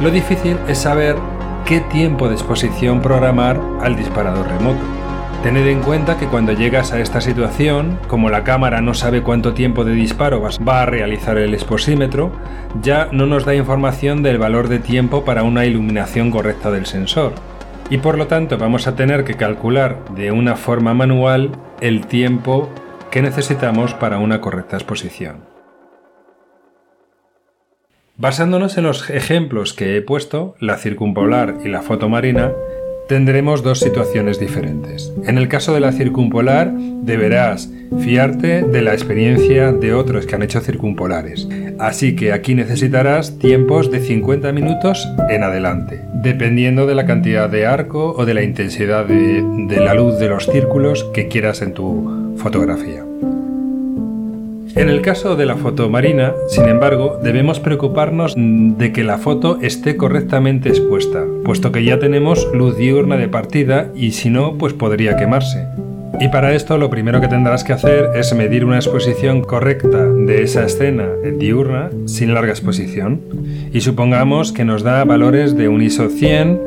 Lo 0.00 0.10
difícil 0.10 0.58
es 0.68 0.78
saber 0.78 1.16
qué 1.64 1.80
tiempo 1.80 2.28
de 2.28 2.34
exposición 2.34 3.00
programar 3.00 3.60
al 3.80 3.96
disparador 3.96 4.46
remoto. 4.46 5.03
Tened 5.44 5.66
en 5.66 5.82
cuenta 5.82 6.16
que 6.16 6.26
cuando 6.26 6.54
llegas 6.54 6.92
a 6.92 7.00
esta 7.00 7.20
situación, 7.20 7.98
como 8.08 8.30
la 8.30 8.44
cámara 8.44 8.80
no 8.80 8.94
sabe 8.94 9.20
cuánto 9.20 9.52
tiempo 9.52 9.84
de 9.84 9.92
disparo 9.92 10.40
va 10.40 10.80
a 10.80 10.86
realizar 10.86 11.36
el 11.36 11.52
exposímetro, 11.52 12.32
ya 12.80 13.10
no 13.12 13.26
nos 13.26 13.44
da 13.44 13.54
información 13.54 14.22
del 14.22 14.38
valor 14.38 14.68
de 14.68 14.78
tiempo 14.78 15.26
para 15.26 15.42
una 15.42 15.66
iluminación 15.66 16.30
correcta 16.30 16.70
del 16.70 16.86
sensor. 16.86 17.34
Y 17.90 17.98
por 17.98 18.16
lo 18.16 18.26
tanto 18.26 18.56
vamos 18.56 18.86
a 18.86 18.96
tener 18.96 19.24
que 19.24 19.34
calcular 19.34 20.02
de 20.14 20.32
una 20.32 20.56
forma 20.56 20.94
manual 20.94 21.50
el 21.82 22.06
tiempo 22.06 22.70
que 23.10 23.20
necesitamos 23.20 23.92
para 23.92 24.20
una 24.20 24.40
correcta 24.40 24.76
exposición. 24.76 25.40
Basándonos 28.16 28.78
en 28.78 28.84
los 28.84 29.10
ejemplos 29.10 29.74
que 29.74 29.98
he 29.98 30.00
puesto, 30.00 30.54
la 30.58 30.78
circumpolar 30.78 31.56
y 31.62 31.68
la 31.68 31.82
fotomarina, 31.82 32.52
tendremos 33.08 33.62
dos 33.62 33.80
situaciones 33.80 34.38
diferentes. 34.38 35.12
En 35.26 35.38
el 35.38 35.48
caso 35.48 35.74
de 35.74 35.80
la 35.80 35.92
circumpolar, 35.92 36.72
deberás 36.72 37.70
fiarte 38.00 38.62
de 38.62 38.82
la 38.82 38.92
experiencia 38.92 39.72
de 39.72 39.94
otros 39.94 40.26
que 40.26 40.34
han 40.34 40.42
hecho 40.42 40.60
circumpolares. 40.60 41.48
Así 41.78 42.16
que 42.16 42.32
aquí 42.32 42.54
necesitarás 42.54 43.38
tiempos 43.38 43.90
de 43.90 44.00
50 44.00 44.52
minutos 44.52 45.06
en 45.28 45.42
adelante, 45.42 46.00
dependiendo 46.14 46.86
de 46.86 46.94
la 46.94 47.06
cantidad 47.06 47.48
de 47.48 47.66
arco 47.66 48.14
o 48.16 48.24
de 48.24 48.34
la 48.34 48.42
intensidad 48.42 49.06
de, 49.06 49.42
la 49.80 49.94
luz 49.94 50.18
de 50.18 50.28
los 50.28 50.46
círculos 50.46 51.04
que 51.12 51.28
quieras 51.28 51.62
en 51.62 51.74
tu 51.74 52.34
fotografía. 52.36 53.04
En 54.76 54.88
el 54.88 55.02
caso 55.02 55.36
de 55.36 55.46
la 55.46 55.56
foto 55.56 55.88
marina, 55.88 56.32
sin 56.48 56.64
embargo, 56.64 57.20
debemos 57.22 57.60
preocuparnos 57.60 58.34
de 58.36 58.92
que 58.92 59.04
la 59.04 59.18
foto 59.18 59.58
esté 59.62 59.96
correctamente 59.96 60.68
expuesta, 60.68 61.24
puesto 61.44 61.70
que 61.70 61.84
ya 61.84 62.00
tenemos 62.00 62.48
luz 62.52 62.76
diurna 62.76 63.16
de 63.16 63.28
partida 63.28 63.92
y 63.94 64.10
si 64.12 64.30
no, 64.30 64.58
pues 64.58 64.72
podría 64.72 65.16
quemarse. 65.16 65.64
Y 66.20 66.28
para 66.28 66.54
esto 66.54 66.76
lo 66.76 66.90
primero 66.90 67.20
que 67.20 67.28
tendrás 67.28 67.62
que 67.62 67.72
hacer 67.72 68.10
es 68.16 68.34
medir 68.34 68.64
una 68.64 68.76
exposición 68.76 69.42
correcta 69.42 70.06
de 70.06 70.42
esa 70.42 70.64
escena 70.64 71.08
diurna 71.38 71.90
sin 72.06 72.34
larga 72.34 72.50
exposición. 72.50 73.20
Y 73.72 73.80
supongamos 73.80 74.50
que 74.50 74.64
nos 74.64 74.82
da 74.82 75.04
valores 75.04 75.56
de 75.56 75.68
un 75.68 75.82
ISO 75.82 76.08
100, 76.08 76.60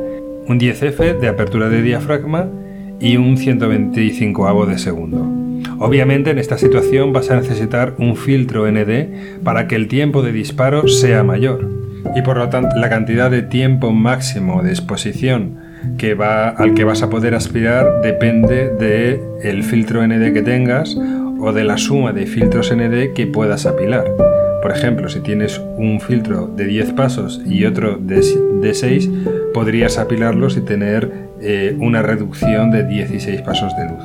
un 0.46 0.58
10F 0.58 1.18
de 1.18 1.28
apertura 1.28 1.68
de 1.68 1.82
diafragma 1.82 2.48
y 3.00 3.16
un 3.16 3.36
125 3.36 4.48
avo 4.48 4.66
de 4.66 4.78
segundo. 4.78 5.47
Obviamente 5.78 6.30
en 6.30 6.38
esta 6.38 6.58
situación 6.58 7.12
vas 7.12 7.30
a 7.30 7.36
necesitar 7.36 7.94
un 7.98 8.16
filtro 8.16 8.70
ND 8.70 9.42
para 9.42 9.68
que 9.68 9.76
el 9.76 9.88
tiempo 9.88 10.22
de 10.22 10.32
disparo 10.32 10.88
sea 10.88 11.22
mayor 11.22 11.68
y 12.14 12.22
por 12.22 12.38
lo 12.38 12.48
tanto 12.48 12.76
la 12.76 12.88
cantidad 12.88 13.30
de 13.30 13.42
tiempo 13.42 13.92
máximo 13.92 14.62
de 14.62 14.70
exposición 14.70 15.58
que 15.96 16.14
va, 16.14 16.48
al 16.48 16.74
que 16.74 16.84
vas 16.84 17.02
a 17.02 17.10
poder 17.10 17.34
aspirar 17.34 18.00
depende 18.02 18.70
del 18.70 19.20
el 19.42 19.62
filtro 19.62 20.06
ND 20.06 20.32
que 20.32 20.42
tengas 20.42 20.96
o 21.40 21.52
de 21.52 21.64
la 21.64 21.78
suma 21.78 22.12
de 22.12 22.26
filtros 22.26 22.74
ND 22.74 23.12
que 23.14 23.26
puedas 23.26 23.66
apilar. 23.66 24.04
Por 24.60 24.72
ejemplo, 24.72 25.08
si 25.08 25.20
tienes 25.20 25.60
un 25.76 26.00
filtro 26.00 26.48
de 26.48 26.64
10 26.64 26.92
pasos 26.94 27.40
y 27.46 27.64
otro 27.64 27.96
de, 27.96 28.24
de 28.60 28.74
6, 28.74 29.08
podrías 29.54 29.98
apilarlos 29.98 30.56
y 30.56 30.62
tener 30.62 31.12
eh, 31.40 31.76
una 31.78 32.02
reducción 32.02 32.72
de 32.72 32.84
16 32.84 33.42
pasos 33.42 33.72
de 33.76 33.84
luz. 33.84 34.02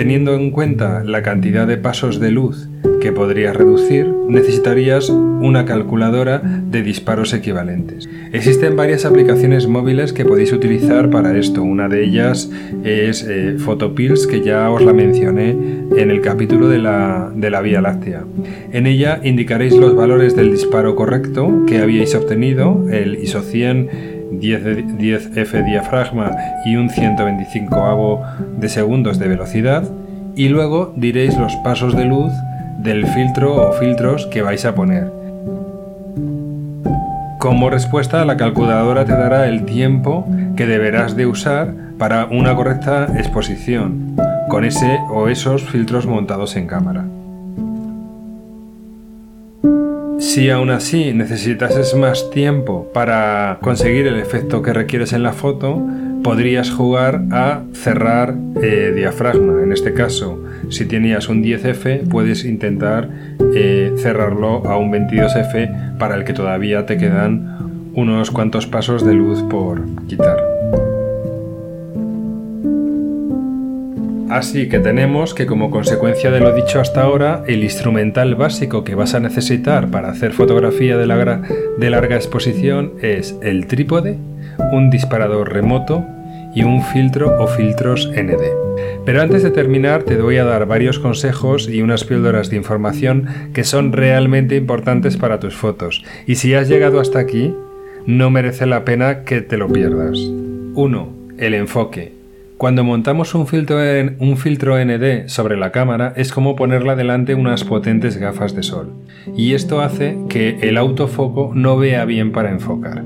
Teniendo 0.00 0.34
en 0.34 0.50
cuenta 0.50 1.04
la 1.04 1.20
cantidad 1.20 1.66
de 1.66 1.76
pasos 1.76 2.20
de 2.20 2.30
luz 2.30 2.70
que 3.02 3.12
podrías 3.12 3.54
reducir, 3.54 4.08
necesitarías 4.28 5.10
una 5.10 5.66
calculadora 5.66 6.38
de 6.38 6.82
disparos 6.82 7.34
equivalentes. 7.34 8.08
Existen 8.32 8.76
varias 8.76 9.04
aplicaciones 9.04 9.66
móviles 9.66 10.14
que 10.14 10.24
podéis 10.24 10.54
utilizar 10.54 11.10
para 11.10 11.36
esto. 11.36 11.62
Una 11.62 11.90
de 11.90 12.02
ellas 12.02 12.50
es 12.82 13.26
eh, 13.28 13.56
Photopills, 13.58 14.26
que 14.26 14.40
ya 14.40 14.70
os 14.70 14.82
la 14.82 14.94
mencioné 14.94 15.50
en 15.50 16.10
el 16.10 16.22
capítulo 16.22 16.70
de 16.70 16.78
la, 16.78 17.30
de 17.34 17.50
la 17.50 17.60
Vía 17.60 17.82
Láctea. 17.82 18.24
En 18.72 18.86
ella 18.86 19.20
indicaréis 19.22 19.74
los 19.76 19.94
valores 19.94 20.34
del 20.34 20.50
disparo 20.50 20.96
correcto 20.96 21.66
que 21.66 21.76
habíais 21.76 22.14
obtenido, 22.14 22.86
el 22.90 23.16
ISO 23.16 23.42
100 23.42 24.09
10, 24.30 25.36
F 25.36 25.62
diafragma 25.62 26.36
y 26.64 26.76
un 26.76 26.90
125 26.90 27.74
avo 27.74 28.22
de 28.58 28.68
segundos 28.68 29.18
de 29.18 29.28
velocidad 29.28 29.84
y 30.36 30.48
luego 30.48 30.92
diréis 30.96 31.36
los 31.36 31.54
pasos 31.56 31.96
de 31.96 32.04
luz 32.04 32.32
del 32.78 33.06
filtro 33.06 33.56
o 33.56 33.72
filtros 33.72 34.26
que 34.26 34.42
vais 34.42 34.64
a 34.64 34.74
poner. 34.74 35.10
Como 37.38 37.70
respuesta, 37.70 38.24
la 38.24 38.36
calculadora 38.36 39.04
te 39.04 39.12
dará 39.12 39.48
el 39.48 39.64
tiempo 39.64 40.26
que 40.56 40.66
deberás 40.66 41.16
de 41.16 41.26
usar 41.26 41.74
para 41.98 42.26
una 42.26 42.54
correcta 42.54 43.08
exposición 43.16 44.16
con 44.48 44.64
ese 44.64 44.98
o 45.10 45.28
esos 45.28 45.62
filtros 45.62 46.06
montados 46.06 46.56
en 46.56 46.66
cámara. 46.66 47.04
Si 50.20 50.50
aún 50.50 50.68
así 50.68 51.14
necesitases 51.14 51.94
más 51.94 52.30
tiempo 52.30 52.90
para 52.92 53.58
conseguir 53.62 54.06
el 54.06 54.18
efecto 54.18 54.60
que 54.60 54.74
requieres 54.74 55.14
en 55.14 55.22
la 55.22 55.32
foto, 55.32 55.82
podrías 56.22 56.70
jugar 56.70 57.22
a 57.30 57.62
cerrar 57.72 58.34
eh, 58.62 58.92
diafragma. 58.94 59.62
En 59.62 59.72
este 59.72 59.94
caso, 59.94 60.38
si 60.68 60.84
tenías 60.84 61.30
un 61.30 61.42
10F, 61.42 62.06
puedes 62.06 62.44
intentar 62.44 63.08
eh, 63.54 63.94
cerrarlo 63.96 64.66
a 64.66 64.76
un 64.76 64.92
22F 64.92 65.96
para 65.96 66.16
el 66.16 66.24
que 66.24 66.34
todavía 66.34 66.84
te 66.84 66.98
quedan 66.98 67.90
unos 67.94 68.30
cuantos 68.30 68.66
pasos 68.66 69.04
de 69.04 69.14
luz 69.14 69.42
por 69.44 69.82
quitar. 70.06 70.59
Así 74.30 74.68
que 74.68 74.78
tenemos 74.78 75.34
que 75.34 75.44
como 75.44 75.72
consecuencia 75.72 76.30
de 76.30 76.38
lo 76.38 76.54
dicho 76.54 76.78
hasta 76.80 77.02
ahora, 77.02 77.42
el 77.48 77.64
instrumental 77.64 78.36
básico 78.36 78.84
que 78.84 78.94
vas 78.94 79.14
a 79.14 79.20
necesitar 79.20 79.90
para 79.90 80.08
hacer 80.08 80.32
fotografía 80.32 80.96
de, 80.96 81.06
larga 81.90 82.14
exposición 82.14 82.92
es 83.02 83.34
el 83.42 83.66
trípode, 83.66 84.18
un 84.70 84.88
disparador 84.88 85.52
remoto 85.52 86.06
y 86.54 86.62
un 86.62 86.80
filtro 86.80 87.42
o 87.42 87.48
filtros 87.48 88.08
ND. 88.12 88.40
Pero 89.04 89.20
antes 89.20 89.42
de 89.42 89.50
terminar 89.50 90.04
te 90.04 90.16
voy 90.16 90.36
a 90.36 90.44
dar 90.44 90.64
varios 90.66 91.00
consejos 91.00 91.68
y 91.68 91.82
unas 91.82 92.04
píldoras 92.04 92.50
de 92.50 92.56
información 92.56 93.26
que 93.52 93.64
son 93.64 93.92
realmente 93.92 94.54
importantes 94.54 95.16
para 95.16 95.40
tus 95.40 95.56
fotos. 95.56 96.04
Y 96.28 96.36
si 96.36 96.54
has 96.54 96.68
llegado 96.68 97.00
hasta 97.00 97.18
aquí, 97.18 97.52
no 98.06 98.30
merece 98.30 98.66
la 98.66 98.84
pena 98.84 99.24
que 99.24 99.40
te 99.40 99.56
lo 99.56 99.66
pierdas. 99.66 100.20
1. 100.20 101.08
El 101.36 101.54
enfoque. 101.54 102.19
Cuando 102.60 102.84
montamos 102.84 103.34
un 103.34 103.46
filtro, 103.46 103.78
un 104.18 104.36
filtro 104.36 104.76
ND 104.84 105.28
sobre 105.28 105.56
la 105.56 105.72
cámara 105.72 106.12
es 106.14 106.30
como 106.30 106.56
ponerla 106.56 106.94
delante 106.94 107.34
unas 107.34 107.64
potentes 107.64 108.18
gafas 108.18 108.54
de 108.54 108.62
sol, 108.62 108.92
y 109.34 109.54
esto 109.54 109.80
hace 109.80 110.18
que 110.28 110.58
el 110.60 110.76
autofoco 110.76 111.52
no 111.54 111.78
vea 111.78 112.04
bien 112.04 112.32
para 112.32 112.50
enfocar. 112.50 113.02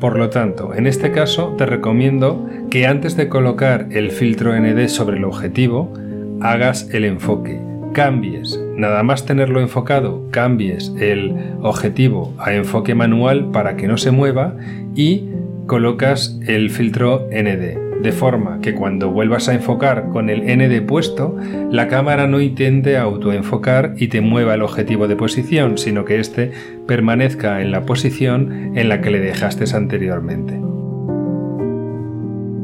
Por 0.00 0.18
lo 0.18 0.30
tanto, 0.30 0.74
en 0.74 0.88
este 0.88 1.12
caso 1.12 1.54
te 1.56 1.66
recomiendo 1.66 2.50
que 2.68 2.88
antes 2.88 3.16
de 3.16 3.28
colocar 3.28 3.86
el 3.92 4.10
filtro 4.10 4.58
ND 4.58 4.88
sobre 4.88 5.18
el 5.18 5.24
objetivo, 5.24 5.94
hagas 6.40 6.90
el 6.92 7.04
enfoque, 7.04 7.60
cambies, 7.92 8.60
nada 8.74 9.04
más 9.04 9.24
tenerlo 9.24 9.60
enfocado, 9.60 10.28
cambies 10.32 10.92
el 10.98 11.32
objetivo 11.62 12.34
a 12.38 12.54
enfoque 12.54 12.96
manual 12.96 13.52
para 13.52 13.76
que 13.76 13.86
no 13.86 13.98
se 13.98 14.10
mueva 14.10 14.56
y 14.96 15.28
colocas 15.68 16.40
el 16.48 16.70
filtro 16.70 17.28
ND 17.30 17.85
de 18.02 18.12
forma 18.12 18.60
que 18.60 18.74
cuando 18.74 19.10
vuelvas 19.10 19.48
a 19.48 19.54
enfocar 19.54 20.08
con 20.10 20.30
el 20.30 20.42
ND 20.42 20.86
puesto, 20.86 21.36
la 21.70 21.88
cámara 21.88 22.26
no 22.26 22.40
intente 22.40 22.96
autoenfocar 22.96 23.94
y 23.96 24.08
te 24.08 24.20
mueva 24.20 24.54
el 24.54 24.62
objetivo 24.62 25.08
de 25.08 25.16
posición, 25.16 25.78
sino 25.78 26.04
que 26.04 26.20
éste 26.20 26.52
permanezca 26.86 27.60
en 27.62 27.70
la 27.70 27.84
posición 27.84 28.76
en 28.76 28.88
la 28.88 29.00
que 29.00 29.10
le 29.10 29.20
dejaste 29.20 29.64
anteriormente. 29.74 30.60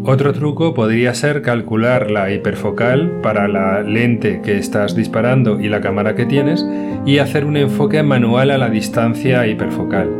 Otro 0.04 0.32
truco 0.32 0.74
podría 0.74 1.14
ser 1.14 1.42
calcular 1.42 2.10
la 2.10 2.32
hiperfocal 2.32 3.20
para 3.22 3.46
la 3.46 3.82
lente 3.82 4.40
que 4.42 4.58
estás 4.58 4.96
disparando 4.96 5.60
y 5.60 5.68
la 5.68 5.80
cámara 5.80 6.16
que 6.16 6.26
tienes 6.26 6.66
y 7.06 7.18
hacer 7.18 7.44
un 7.44 7.56
enfoque 7.56 8.02
manual 8.02 8.50
a 8.50 8.58
la 8.58 8.68
distancia 8.68 9.46
hiperfocal. 9.46 10.10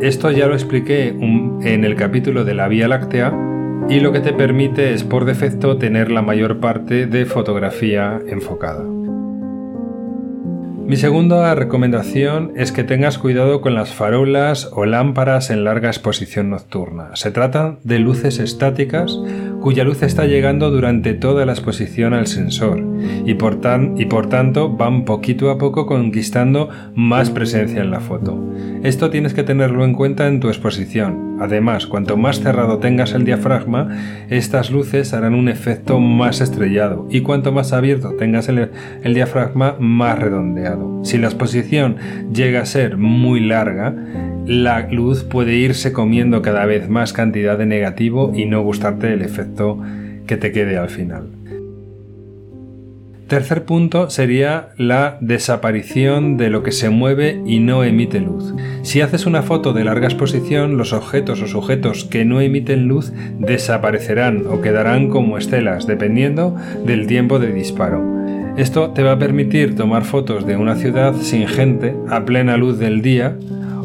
Esto 0.00 0.30
ya 0.32 0.46
lo 0.46 0.54
expliqué 0.54 1.08
en 1.08 1.84
el 1.84 1.94
capítulo 1.94 2.44
de 2.44 2.54
la 2.54 2.66
Vía 2.66 2.88
Láctea 2.88 3.32
y 3.88 4.00
lo 4.00 4.12
que 4.12 4.20
te 4.20 4.32
permite 4.32 4.92
es 4.92 5.02
por 5.02 5.24
defecto 5.24 5.78
tener 5.78 6.10
la 6.10 6.20
mayor 6.20 6.60
parte 6.60 7.06
de 7.06 7.24
fotografía 7.24 8.20
enfocada. 8.26 8.84
Mi 10.88 10.96
segunda 10.96 11.54
recomendación 11.54 12.52
es 12.56 12.72
que 12.72 12.84
tengas 12.84 13.18
cuidado 13.18 13.60
con 13.60 13.74
las 13.74 13.92
farolas 13.92 14.70
o 14.72 14.86
lámparas 14.86 15.50
en 15.50 15.64
larga 15.64 15.88
exposición 15.88 16.48
nocturna. 16.50 17.10
Se 17.14 17.30
trata 17.30 17.76
de 17.84 17.98
luces 17.98 18.38
estáticas 18.38 19.18
cuya 19.60 19.84
luz 19.84 20.02
está 20.02 20.26
llegando 20.26 20.70
durante 20.70 21.14
toda 21.14 21.44
la 21.46 21.52
exposición 21.52 22.14
al 22.14 22.26
sensor 22.26 22.84
y 23.24 23.34
por, 23.34 23.60
tanto 23.60 24.70
van 24.70 25.04
poquito 25.04 25.50
a 25.50 25.58
poco 25.58 25.86
conquistando 25.86 26.68
más 26.94 27.30
presencia 27.30 27.82
en 27.82 27.90
la 27.90 28.00
foto. 28.00 28.38
Esto 28.82 29.10
tienes 29.10 29.34
que 29.34 29.42
tenerlo 29.42 29.84
en 29.84 29.94
cuenta 29.94 30.28
en 30.28 30.40
tu 30.40 30.48
exposición. 30.48 31.36
Además, 31.40 31.86
cuanto 31.86 32.16
más 32.16 32.40
cerrado 32.40 32.78
tengas 32.78 33.12
el 33.12 33.24
diafragma, 33.24 33.88
estas 34.28 34.70
luces 34.70 35.12
harán 35.14 35.34
un 35.34 35.48
efecto 35.48 36.00
más 36.00 36.40
estrellado 36.40 37.06
y 37.10 37.20
cuanto 37.20 37.52
más 37.52 37.72
abierto 37.72 38.14
tengas 38.14 38.48
el 38.48 39.14
diafragma, 39.14 39.76
más 39.78 40.18
redondeado. 40.18 41.04
Si 41.04 41.18
la 41.18 41.28
exposición 41.28 41.96
llega 42.32 42.60
a 42.60 42.66
ser 42.66 42.96
muy 42.96 43.40
larga, 43.40 43.94
la 44.48 44.88
luz 44.90 45.24
puede 45.24 45.56
irse 45.56 45.92
comiendo 45.92 46.40
cada 46.40 46.64
vez 46.64 46.88
más 46.88 47.12
cantidad 47.12 47.58
de 47.58 47.66
negativo 47.66 48.32
y 48.34 48.46
no 48.46 48.62
gustarte 48.62 49.12
el 49.12 49.20
efecto 49.20 49.78
que 50.26 50.38
te 50.38 50.52
quede 50.52 50.78
al 50.78 50.88
final. 50.88 51.26
Tercer 53.26 53.66
punto 53.66 54.08
sería 54.08 54.70
la 54.78 55.18
desaparición 55.20 56.38
de 56.38 56.48
lo 56.48 56.62
que 56.62 56.72
se 56.72 56.88
mueve 56.88 57.42
y 57.44 57.58
no 57.58 57.84
emite 57.84 58.20
luz. 58.20 58.54
Si 58.80 59.02
haces 59.02 59.26
una 59.26 59.42
foto 59.42 59.74
de 59.74 59.84
larga 59.84 60.06
exposición, 60.06 60.78
los 60.78 60.94
objetos 60.94 61.42
o 61.42 61.46
sujetos 61.46 62.06
que 62.06 62.24
no 62.24 62.40
emiten 62.40 62.88
luz 62.88 63.12
desaparecerán 63.38 64.46
o 64.46 64.62
quedarán 64.62 65.10
como 65.10 65.36
estelas, 65.36 65.86
dependiendo 65.86 66.56
del 66.86 67.06
tiempo 67.06 67.38
de 67.38 67.52
disparo. 67.52 68.02
Esto 68.56 68.92
te 68.92 69.02
va 69.02 69.12
a 69.12 69.18
permitir 69.18 69.76
tomar 69.76 70.04
fotos 70.04 70.46
de 70.46 70.56
una 70.56 70.76
ciudad 70.76 71.14
sin 71.20 71.46
gente 71.46 71.94
a 72.08 72.24
plena 72.24 72.56
luz 72.56 72.78
del 72.78 73.02
día 73.02 73.36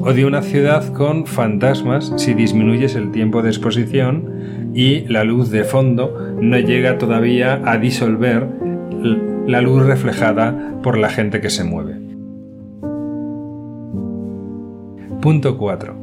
o 0.06 0.14
de 0.14 0.26
una 0.26 0.42
ciudad 0.42 0.92
con 0.92 1.26
fantasmas 1.26 2.12
si 2.18 2.34
disminuyes 2.34 2.96
el 2.96 3.12
tiempo 3.12 3.42
de 3.42 3.50
exposición 3.50 4.72
y 4.74 5.02
la 5.08 5.24
luz 5.24 5.50
de 5.50 5.64
fondo 5.64 6.36
no 6.42 6.60
llega 6.60 6.98
todavía 6.98 7.62
a 7.64 7.78
disolver 7.78 8.48
la 9.48 9.62
luz 9.62 9.86
reflejada 9.86 10.80
por 10.84 10.98
la 10.98 11.10
gente 11.10 11.40
que 11.40 11.50
se 11.50 11.64
mueve. 11.64 12.00
Punto 15.22 15.58
4. 15.58 15.96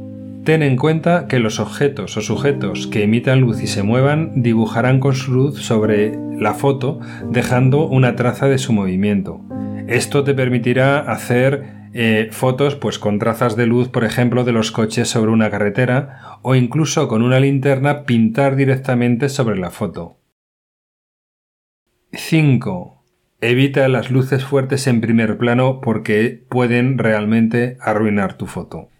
Ten 0.45 0.63
en 0.63 0.77
cuenta 0.77 1.27
que 1.27 1.37
los 1.37 1.59
objetos 1.59 2.17
o 2.17 2.21
sujetos 2.21 2.87
que 2.87 3.03
emitan 3.03 3.41
luz 3.41 3.61
y 3.61 3.67
se 3.67 3.83
muevan 3.83 4.41
dibujarán 4.41 4.99
con 4.99 5.13
su 5.13 5.31
luz 5.31 5.61
sobre 5.61 6.17
la 6.39 6.55
foto 6.55 6.99
dejando 7.29 7.87
una 7.87 8.15
traza 8.15 8.47
de 8.47 8.57
su 8.57 8.73
movimiento. 8.73 9.41
Esto 9.87 10.23
te 10.23 10.33
permitirá 10.33 10.99
hacer 10.99 11.81
eh, 11.93 12.29
fotos 12.31 12.75
pues 12.75 12.99
con 12.99 13.19
trazas 13.19 13.55
de 13.55 13.65
luz, 13.65 13.89
por 13.89 14.03
ejemplo, 14.03 14.43
de 14.43 14.51
los 14.51 14.71
coches 14.71 15.09
sobre 15.09 15.31
una 15.31 15.49
carretera 15.49 16.39
o 16.41 16.55
incluso 16.55 17.07
con 17.07 17.21
una 17.21 17.39
linterna 17.39 18.03
pintar 18.03 18.55
directamente 18.55 19.27
sobre 19.27 19.57
la 19.57 19.71
foto. 19.71 20.17
5. 22.13 23.03
Evita 23.41 23.87
las 23.87 24.11
luces 24.11 24.45
fuertes 24.45 24.85
en 24.85 25.01
primer 25.01 25.37
plano 25.37 25.81
porque 25.81 26.45
pueden 26.47 26.97
realmente 26.97 27.77
arruinar 27.81 28.37
tu 28.37 28.45
foto. 28.45 28.90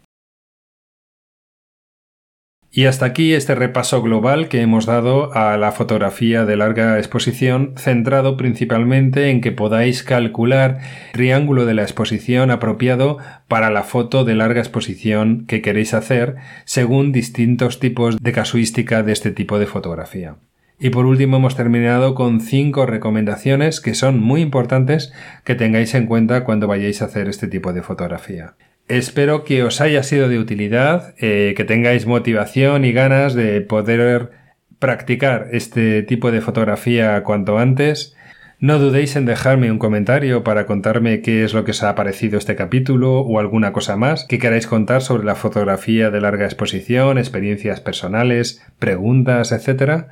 Y 2.74 2.86
hasta 2.86 3.06
aquí 3.06 3.34
este 3.34 3.54
repaso 3.54 4.02
global 4.02 4.48
que 4.48 4.62
hemos 4.62 4.86
dado 4.86 5.34
a 5.34 5.58
la 5.58 5.74
fotografía 5.74 6.46
de 6.46 6.56
larga 6.56 6.98
exposición, 7.00 7.74
centrado 7.76 8.38
principalmente 8.38 9.30
en 9.30 9.42
que 9.42 9.52
podáis 9.52 10.04
calcular 10.04 10.80
el 11.08 11.12
triángulo 11.12 11.66
de 11.66 11.74
la 11.74 11.82
exposición 11.82 12.50
apropiado 12.50 13.18
para 13.50 13.72
la 13.72 13.84
foto 13.84 14.24
de 14.24 14.36
larga 14.36 14.62
exposición 14.62 15.46
que 15.48 15.62
queréis 15.62 15.94
hacer 15.94 16.38
según 16.64 17.12
distintos 17.12 17.82
tipos 17.82 18.18
de 18.22 18.32
casuística 18.32 19.04
de 19.04 19.12
este 19.12 19.32
tipo 19.32 19.60
de 19.60 19.68
fotografía. 19.68 20.38
Y 20.80 20.92
por 20.92 21.06
último 21.06 21.38
hemos 21.38 21.58
terminado 21.58 22.16
con 22.16 22.40
cinco 22.40 22.86
recomendaciones 22.86 23.82
que 23.82 23.96
son 23.96 24.22
muy 24.22 24.40
importantes 24.40 25.12
que 25.44 25.56
tengáis 25.56 25.94
en 25.94 26.06
cuenta 26.06 26.46
cuando 26.46 26.68
vayáis 26.68 27.02
a 27.02 27.06
hacer 27.06 27.28
este 27.28 27.50
tipo 27.50 27.74
de 27.74 27.82
fotografía. 27.82 28.56
Espero 28.88 29.44
que 29.44 29.64
os 29.64 29.80
haya 29.82 30.04
sido 30.04 30.28
de 30.28 30.40
utilidad, 30.40 31.14
eh, 31.20 31.54
que 31.56 31.64
tengáis 31.64 32.06
motivación 32.06 32.84
y 32.84 32.92
ganas 32.92 33.34
de 33.34 33.62
poder 33.62 34.32
practicar 34.80 35.48
este 35.52 36.02
tipo 36.04 36.32
de 36.32 36.42
fotografía 36.42 37.24
cuanto 37.24 37.58
antes. 37.60 38.16
No 38.60 38.78
dudéis 38.78 39.16
en 39.16 39.26
dejarme 39.26 39.72
un 39.72 39.80
comentario 39.80 40.44
para 40.44 40.66
contarme 40.66 41.22
qué 41.22 41.44
es 41.44 41.54
lo 41.54 41.64
que 41.66 41.72
os 41.72 41.82
ha 41.84 41.96
parecido 41.96 42.38
este 42.38 42.56
capítulo 42.56 43.22
o 43.22 43.40
alguna 43.40 43.74
cosa 43.74 43.96
más 43.96 44.26
que 44.26 44.38
queráis 44.38 44.68
contar 44.68 45.02
sobre 45.02 45.24
la 45.24 45.36
fotografía 45.36 46.12
de 46.12 46.22
larga 46.22 46.46
exposición, 46.46 47.18
experiencias 47.18 47.80
personales, 47.80 48.62
preguntas, 48.78 49.52
etc. 49.52 50.06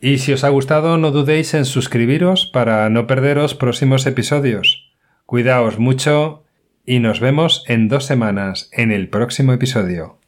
Y 0.00 0.18
si 0.18 0.32
os 0.32 0.44
ha 0.44 0.50
gustado, 0.50 0.98
no 0.98 1.10
dudéis 1.10 1.54
en 1.54 1.64
suscribiros 1.64 2.46
para 2.46 2.88
no 2.90 3.06
perderos 3.06 3.54
próximos 3.54 4.06
episodios. 4.06 4.92
Cuidaos 5.24 5.80
mucho 5.80 6.45
y 6.86 7.00
nos 7.00 7.20
vemos 7.20 7.64
en 7.66 7.88
dos 7.88 8.06
semanas 8.06 8.70
en 8.72 8.92
el 8.92 9.08
próximo 9.08 9.52
episodio. 9.52 10.18